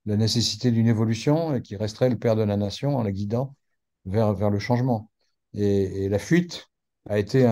[0.06, 3.56] la nécessité d'une évolution et qu'il resterait le père de la nation en la guidant
[4.06, 5.10] vers, vers le changement.
[5.54, 6.68] Et, la fuite
[7.10, 7.46] a été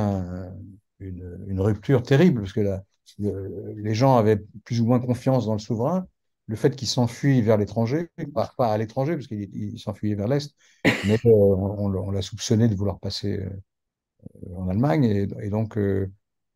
[1.00, 2.80] une, rupture terrible, parce que
[3.20, 6.08] les gens avaient plus ou moins confiance dans le souverain,
[6.52, 10.54] le fait qu'il s'enfuit vers l'étranger, pas, à l'étranger, parce qu'il s'enfuyait vers l'Est,
[11.08, 16.12] mais euh, on, l'a soupçonné de vouloir passer euh, en Allemagne, et, donc euh,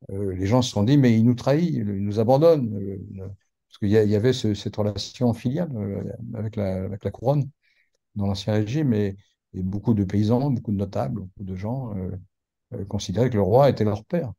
[0.10, 2.78] les gens se sont dit, mais il nous trahit, il nous abandonne,
[3.70, 5.72] parce qu'il y, avait cette relation filiale
[6.34, 7.50] avec la, avec la couronne
[8.16, 9.16] dans l'Ancien Régime, et,
[9.54, 11.93] beaucoup de paysans, beaucoup de notables, beaucoup de gens
[12.89, 14.34] considéraient que le roi était leur père.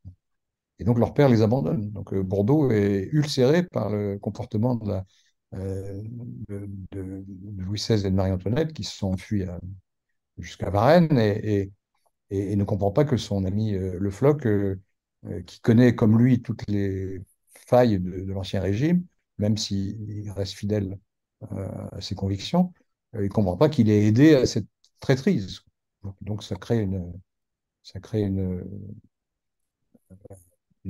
[0.77, 1.89] Et donc leur père les abandonne.
[1.89, 5.05] Donc Bordeaux est ulcéré par le comportement de la,
[5.55, 6.01] euh,
[6.49, 7.25] de,
[7.57, 9.45] Louis XVI et de Marie-Antoinette qui se sont enfuis
[10.37, 11.71] jusqu'à Varennes et,
[12.31, 14.75] ne comprend pas que son ami euh, Le Floch, euh,
[15.45, 17.21] qui connaît comme lui toutes les
[17.67, 19.05] failles de, l'Ancien Régime,
[19.37, 20.99] même s'il reste fidèle
[21.51, 22.73] à ses convictions,
[23.13, 24.67] il ne comprend pas qu'il ait aidé à cette
[24.99, 25.61] traîtrise.
[26.21, 27.13] Donc, ça crée une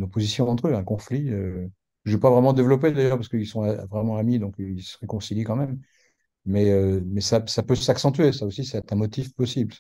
[0.02, 1.32] opposition entre eux, un conflit.
[2.08, 5.44] Je n'ai pas vraiment développé d'ailleurs, parce qu'ils sont vraiment amis, donc ils se réconcilient
[5.44, 5.82] quand même.
[6.46, 9.76] Mais, euh, mais ça, ça peut s'accentuer, ça aussi, c'est un motif possible.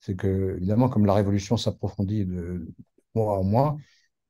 [0.00, 2.68] C'est que, évidemment, comme la révolution s'approfondit de,
[3.14, 3.78] mois en mois,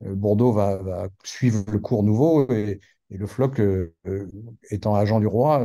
[0.04, 3.94] euh, Bordeaux va, suivre le cours nouveau et, le floc, euh,
[4.70, 5.58] étant agent du roi,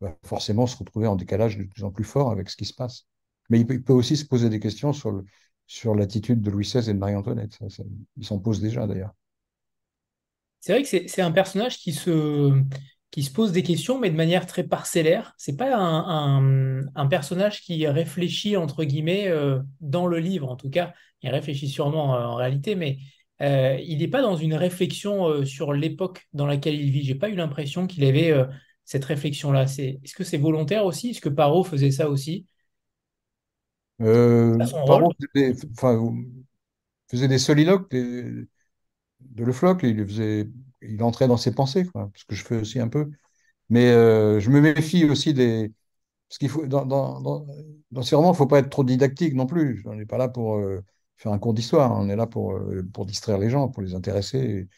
[0.00, 2.74] va, forcément se retrouver en décalage de plus en plus fort avec ce qui se
[2.74, 3.06] passe.
[3.50, 6.98] Mais il peut, aussi se poser des questions sur, l'attitude de Louis XVI et de
[6.98, 7.58] Marie-Antoinette.
[8.16, 9.14] il s'en pose déjà d'ailleurs.
[10.66, 12.60] C'est vrai que c'est un personnage qui se,
[13.12, 15.32] qui se pose des questions, mais de manière très parcellaire.
[15.38, 20.92] C'est pas un, personnage qui réfléchit, entre guillemets, euh, dans le livre, en tout cas.
[21.22, 22.98] Il réfléchit sûrement euh, en réalité, mais
[23.42, 27.04] euh, il n'est pas dans une réflexion sur l'époque dans laquelle il vit.
[27.04, 28.34] J'ai pas eu l'impression qu'il avait
[28.84, 31.10] cette réflexion-là c'est, Est-ce que c'est volontaire aussi?
[31.10, 32.44] Est-ce que Paro faisait ça aussi?
[34.00, 36.12] Paro faisait, enfin,
[37.08, 37.88] faisait des soliloques
[39.20, 42.88] de Le Floch, il, entrait dans ses pensées, quoi, ce que je fais aussi un
[42.88, 43.10] peu.
[43.68, 45.72] Mais euh, je me méfie aussi des.
[46.28, 47.20] Parce qu'il faut, dans, dans,
[47.92, 49.82] dans, ces romans, il ne faut pas être trop didactique non plus.
[49.86, 50.82] On n'est pas là pour euh,
[51.16, 53.94] faire un cours d'histoire, on est là pour, euh, pour distraire les gens, pour les
[53.94, 54.68] intéresser et,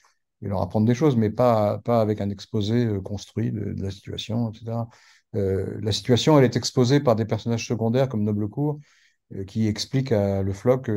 [0.48, 4.86] leur apprendre des choses, mais pas, pas avec un exposé construit de, la situation, etc.
[5.32, 8.78] la situation, elle est exposée par des personnages secondaires comme Noblecourt,
[9.48, 10.88] qui expliquent à Le Floch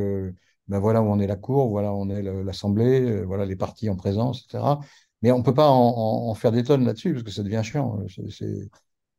[0.68, 3.90] ben voilà où on est la cour, voilà où on est l'Assemblée, voilà les partis
[3.90, 4.80] en présence, etc.
[5.22, 8.00] Mais on ne peut pas en, faire des tonnes là-dessus, parce que ça devient chiant.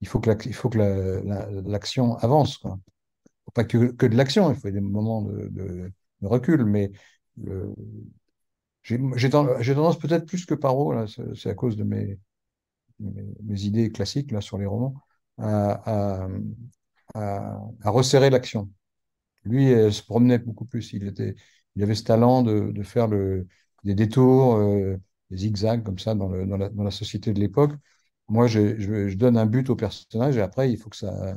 [0.00, 2.60] il faut que l'action avance.
[3.54, 6.92] Pas que, de l'action, il faut des moments de, recul, mais
[8.82, 12.18] j'ai tendance peut-être plus que Paro, c'est à cause de mes,
[12.98, 14.94] mes, idées classiques là, sur les romans,
[15.38, 16.26] à
[17.84, 18.70] resserrer l'action.
[19.44, 20.92] Lui, elle se promenait beaucoup plus.
[20.92, 21.34] Il, était,
[21.76, 23.46] il avait ce talent de, de faire le,
[23.84, 24.96] des détours, euh,
[25.30, 27.72] des zigzags comme ça dans, le, dans, la, dans la, société de l'époque.
[28.28, 31.34] Moi, je, je, je, donne un but au personnage et après, il faut que ça,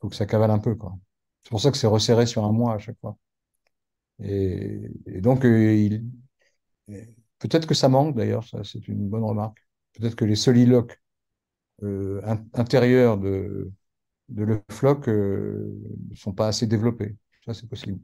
[0.00, 0.76] faut que ça cavale un peu.
[1.42, 3.16] C'est pour ça que c'est resserré sur un mois à chaque fois.
[4.22, 6.00] Et, et donc, euh,
[7.38, 9.58] peut-être que ça manque d'ailleurs, ça c'est une bonne remarque.
[9.94, 11.00] Peut-être que les soliloques
[11.82, 12.20] euh,
[12.54, 13.70] intérieurs de,
[14.28, 15.80] de Le Floch ne euh,
[16.16, 17.16] sont pas assez développés
[17.54, 18.00] c'est possible.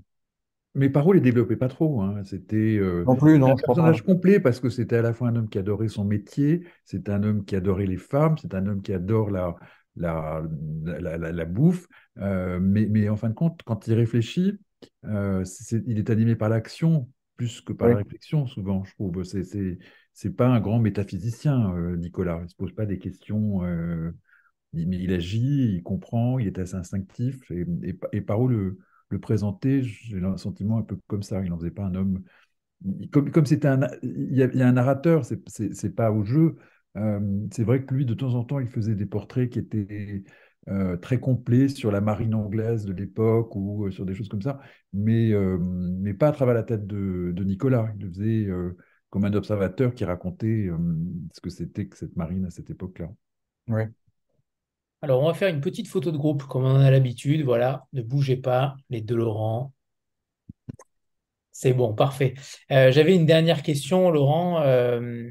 [0.75, 2.03] Mais Paro les développait pas trop.
[2.03, 2.23] Hein.
[2.25, 5.37] C'était euh, non plus, non, un personnage complet parce que c'était à la fois un
[5.37, 8.83] homme qui adorait son métier, c'est un homme qui adorait les femmes, c'est un homme
[8.83, 9.55] qui adore la,
[9.95, 10.43] la,
[10.83, 11.87] la, bouffe.
[12.19, 14.59] Euh, mais, mais, en fin de compte, quand il réfléchit,
[15.05, 15.45] euh,
[15.87, 19.23] il est animé par l'action plus que par la réflexion, souvent, je trouve.
[19.25, 19.45] C'est,
[20.13, 22.41] c'est, pas un grand métaphysicien, Nicolas.
[22.43, 23.61] Il se pose pas des questions.
[24.73, 27.51] mais il agit, il comprend, il est assez instinctif.
[27.51, 28.79] Et, et, et Paro le
[29.15, 31.43] le présenter, j'ai un sentiment un peu comme ça.
[31.43, 32.23] Il n'en faisait pas un homme.
[33.13, 36.57] Comme, comme c'était un, il y, a, un narrateur, c'est pas au jeu.
[36.97, 40.25] Euh, c'est vrai que lui, de temps en temps, il faisait des portraits qui étaient
[40.69, 44.43] euh, très complets sur la marine anglaise de l'époque ou euh, sur des choses comme
[44.43, 44.61] ça,
[44.93, 47.93] mais, mais pas à travers la tête de, Nicolas.
[47.97, 48.49] Il le faisait
[49.11, 50.71] comme un observateur qui racontait
[51.33, 53.11] ce que c'était que cette marine à cette époque-là.
[53.69, 53.85] Oui.
[55.05, 57.43] Alors, on va faire une petite photo de groupe comme on a l'habitude.
[57.43, 59.71] Voilà, ne bougez pas, les deux Laurent.
[61.53, 62.33] C'est bon, parfait.
[62.71, 64.63] Euh, j'avais une dernière question, Laurent.
[64.63, 65.29] Euh,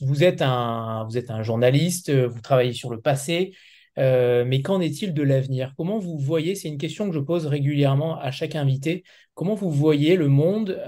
[0.00, 3.54] vous, êtes un, vous êtes un journaliste, vous travaillez sur le passé,
[3.98, 5.74] euh, mais qu'en est-il de l'avenir?
[5.76, 9.04] Comment vous voyez, c'est une question que je pose régulièrement à chaque invité,
[9.34, 10.82] comment vous voyez le monde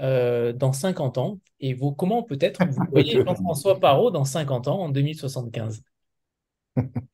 [0.57, 1.39] dans 50 ans?
[1.59, 5.83] Et comment peut-être vous voyez Jean-François Parot dans 50 ans, en 2075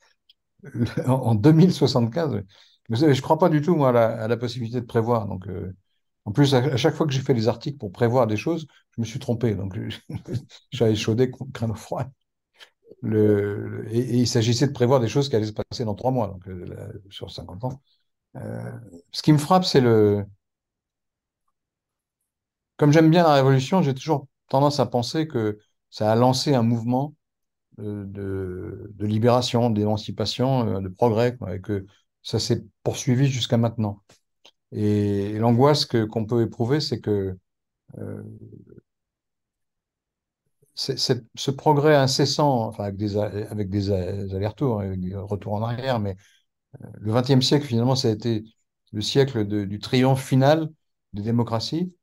[1.05, 2.43] en 2075.
[2.89, 5.27] Mais je ne crois pas du tout, à la, possibilité de prévoir.
[5.27, 5.75] Donc, euh,
[6.25, 9.01] en plus, à, chaque fois que j'ai fait des articles pour prévoir des choses, je
[9.01, 9.55] me suis trompé.
[9.55, 9.77] Donc,
[10.71, 12.05] j'avais chaudé crâne froid.
[13.01, 16.27] Le, et, il s'agissait de prévoir des choses qui allaient se passer dans trois mois,
[16.27, 16.65] donc euh,
[17.09, 17.81] sur 50 ans.
[18.35, 18.71] Euh,
[19.11, 20.25] ce qui me frappe, c'est le.
[22.77, 26.63] Comme j'aime bien la révolution, j'ai toujours tendance à penser que ça a lancé un
[26.63, 27.13] mouvement
[27.79, 31.85] de, libération, d'émancipation, euh, de progrès, et que
[32.21, 34.01] ça s'est poursuivi jusqu'à maintenant.
[34.71, 37.37] Et, l'angoisse que qu'on peut éprouver, c'est que
[37.97, 38.23] euh,
[40.75, 46.15] ce progrès incessant, enfin avec des, avec des allers-retours, avec des retours en arrière, mais
[46.83, 48.43] euh, le XXe siècle, finalement, ça a été
[48.93, 50.69] le siècle du triomphe final
[51.13, 51.93] des démocraties.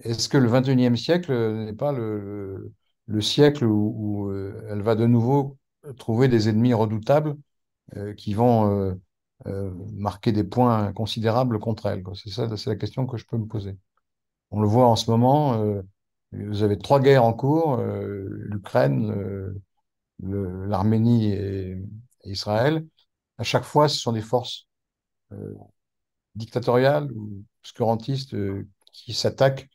[0.00, 2.72] Est-ce que le XXIe siècle n'est pas le,
[3.08, 5.58] le siècle où, euh, elle va de nouveau
[5.96, 7.36] trouver des ennemis redoutables
[7.96, 8.96] euh, qui vont
[9.46, 12.04] euh, marquer des points considérables contre elle.
[12.14, 13.76] C'est ça, c'est la question que je peux me poser.
[14.50, 15.62] On le voit en ce moment,
[16.32, 19.54] vous avez trois guerres en cours, l'Ukraine,
[20.20, 21.76] l'Arménie et,
[22.24, 22.86] Israël.
[23.38, 24.66] À chaque fois, ce sont des forces
[26.34, 28.34] dictatoriales ou obscurantistes
[28.92, 29.68] qui s'attaquent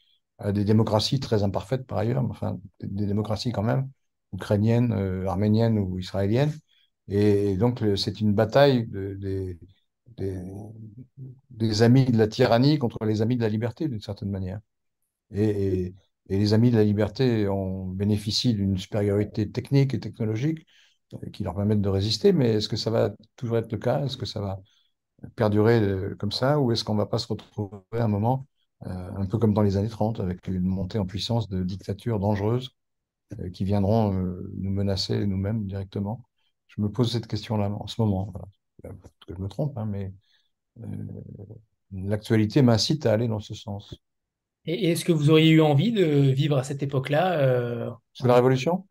[0.52, 3.90] des démocraties très imparfaites par ailleurs, enfin des démocraties quand même,
[4.34, 6.54] ukrainiennes, euh, arméniennes ou israéliennes.
[7.08, 9.58] Et, donc c'est une bataille des,
[11.82, 14.60] amis de la tyrannie contre les amis de la liberté d'une certaine manière.
[15.32, 15.94] Et,
[16.30, 20.66] les amis de la liberté ont bénéficié d'une supériorité technique et technologique
[21.14, 24.06] euh, qui leur permettent de résister, mais est-ce que ça va toujours être le cas?
[24.06, 24.62] Est-ce que ça va
[25.36, 26.60] perdurer euh, comme ça?
[26.60, 28.53] Ou est-ce qu'on ne va pas se retrouver à un moment euh,
[28.86, 32.76] un peu comme dans les années 30, avec une montée en puissance de dictatures dangereuses
[33.40, 36.24] euh, qui viendront euh, nous menacer nous-mêmes directement.
[36.68, 38.32] je me pose cette question-là en ce moment.
[38.32, 38.48] Voilà.
[39.26, 40.14] Que je me trompe, hein, mais
[40.82, 40.86] euh,
[41.92, 43.96] l'actualité m'incite à aller dans ce sens.
[44.66, 48.36] Et est-ce que vous auriez eu envie de vivre à cette époque-là euh, C'est la
[48.36, 48.86] Révolution?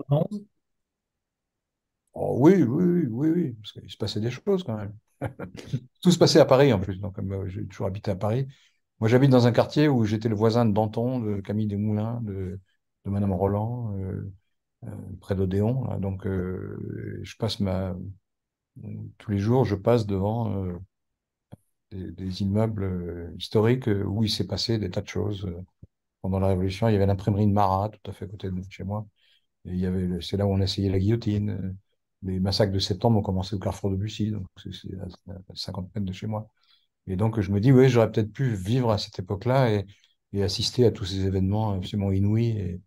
[2.15, 4.95] Oh, oui, oui, oui, oui, parce qu'il se passait des choses quand même.
[6.03, 8.47] Tout se passait à Paris en plus, donc comme euh, j'ai toujours habité à Paris.
[9.03, 12.61] Moi, j'habite dans un quartier où j'étais le voisin de Danton, de Camille Desmoulins, de,
[13.05, 14.33] Madame Roland, euh,
[14.85, 14.91] euh,
[15.21, 15.99] près d'Odéon.
[15.99, 17.21] Donc, euh,
[19.19, 20.55] tous les jours, je passe devant
[21.91, 25.53] des, immeubles historiques où il s'est passé des tas de choses.
[26.21, 28.63] Pendant la Révolution, il y avait l'imprimerie de Marat, tout à fait à côté de
[28.71, 29.05] chez moi.
[29.65, 29.83] Et
[30.21, 31.77] c'est là où on essayait la guillotine.
[32.23, 34.95] Les massacres de septembre ont commencé au carrefour de Bussy, donc c'est
[35.29, 36.49] à 50 mètres de chez moi.
[37.07, 39.87] Et donc, je me dis, oui, j'aurais peut-être pu vivre à cette époque-là et,
[40.43, 42.81] assister à tous ces événements absolument inouïs.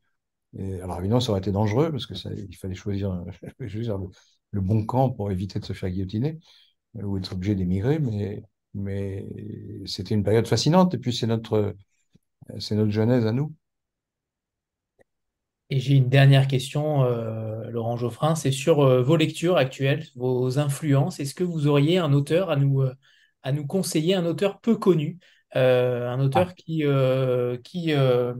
[0.57, 3.23] Alors, évidemment, ça aurait été dangereux parce que ça, il fallait choisir,
[3.59, 6.39] le, bon camp pour éviter de se faire guillotiner
[6.97, 7.99] euh, ou être obligé d'émigrer.
[8.73, 9.25] Mais,
[9.85, 10.93] c'était une période fascinante.
[10.93, 11.75] Et puis, c'est notre,
[12.59, 13.53] c'est notre jeunesse à nous.
[15.71, 20.59] Et j'ai une dernière question, euh, Laurent Geoffrin, c'est sur euh, vos lectures actuelles, vos
[20.59, 21.19] influences.
[21.19, 22.83] Est-ce que vous auriez un auteur à nous,
[23.45, 25.19] à nous conseiller, un auteur peu connu,
[25.55, 28.33] euh, un Ah, auteur qui, euh, qui, euh,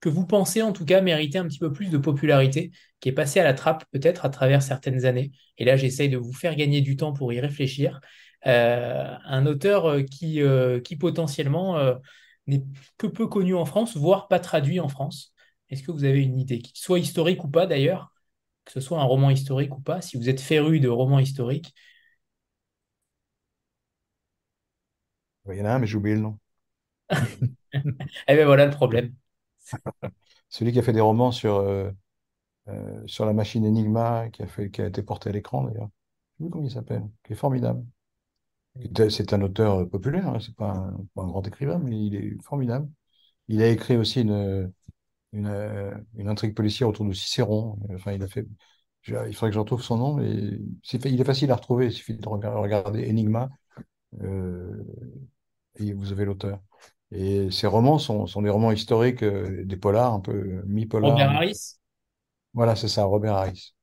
[0.00, 3.12] que vous pensez en tout cas mériter un petit peu plus de popularité, qui est
[3.12, 5.32] passé à la trappe peut-être à travers certaines années.
[5.58, 8.00] Et là, j'essaye de vous faire gagner du temps pour y réfléchir.
[8.46, 11.94] Euh, un auteur qui, euh, qui potentiellement euh,
[12.46, 12.64] n'est
[12.98, 15.34] que peu connu en France, voire pas traduit en France.
[15.70, 18.12] Est-ce que vous avez une idée, qu'il soit historique ou pas d'ailleurs,
[18.64, 21.74] que ce soit un roman historique ou pas, si vous êtes féru de romans historiques,
[25.54, 26.38] il y en a un, mais j'ai oublié le nom.
[28.28, 29.14] eh bien voilà le problème.
[30.48, 31.90] Celui qui a fait des romans sur, euh,
[32.68, 35.90] euh, sur la machine Enigma, qui a fait, qui a été porté à l'écran d'ailleurs.
[36.40, 37.84] Je sais comment il s'appelle, qui est formidable.
[39.10, 42.14] C'est un auteur euh, populaire, hein, c'est pas un, pas un grand écrivain, mais il
[42.14, 42.88] est formidable.
[43.48, 44.72] Il a écrit aussi une,
[45.32, 45.48] une,
[46.16, 47.78] une intrigue policière autour de Cicéron.
[47.94, 48.46] Enfin, il a fait.
[49.02, 51.56] je- Il faudrait que je retrouve son nom, mais c'est fa- il est facile à
[51.56, 51.86] retrouver.
[51.86, 53.50] Il suffit de regarder, regarder Enigma
[54.22, 54.84] euh,
[55.78, 56.60] et vous avez l'auteur.
[57.12, 61.12] Et ces romans sont, sont des romans historiques, euh, des polars, un peu euh, mi-polar.
[61.12, 61.76] Robert Harris,
[62.52, 63.74] Voilà, c'est ça, Robert Harris.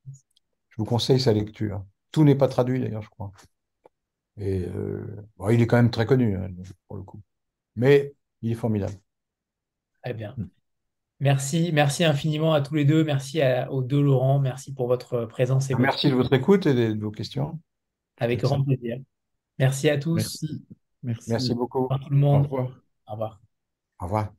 [0.69, 1.85] Je vous conseille sa lecture.
[2.11, 3.31] Tout n'est pas traduit d'ailleurs, je crois.
[4.37, 5.05] Et euh,
[5.37, 6.47] bon, il est quand même très connu, hein,
[6.87, 7.21] pour le coup.
[7.75, 8.95] Mais il est formidable.
[10.03, 10.35] très bien.
[11.19, 13.03] Merci, merci infiniment à tous les deux.
[13.03, 14.39] Merci à- aux deux Laurent.
[14.39, 17.59] Merci pour votre présence et votre Merci de votre écoute et de, de vos questions.
[18.17, 18.97] avec grand plaisir.
[19.59, 20.15] Merci à tous.
[20.15, 20.63] Merci.
[21.03, 21.27] Merci.
[21.27, 21.79] Merci beaucoup.
[21.79, 22.43] Au revoir tout le Au monde.
[22.43, 22.71] revoir.
[23.07, 23.41] Au revoir.
[23.99, 24.33] Au revoir.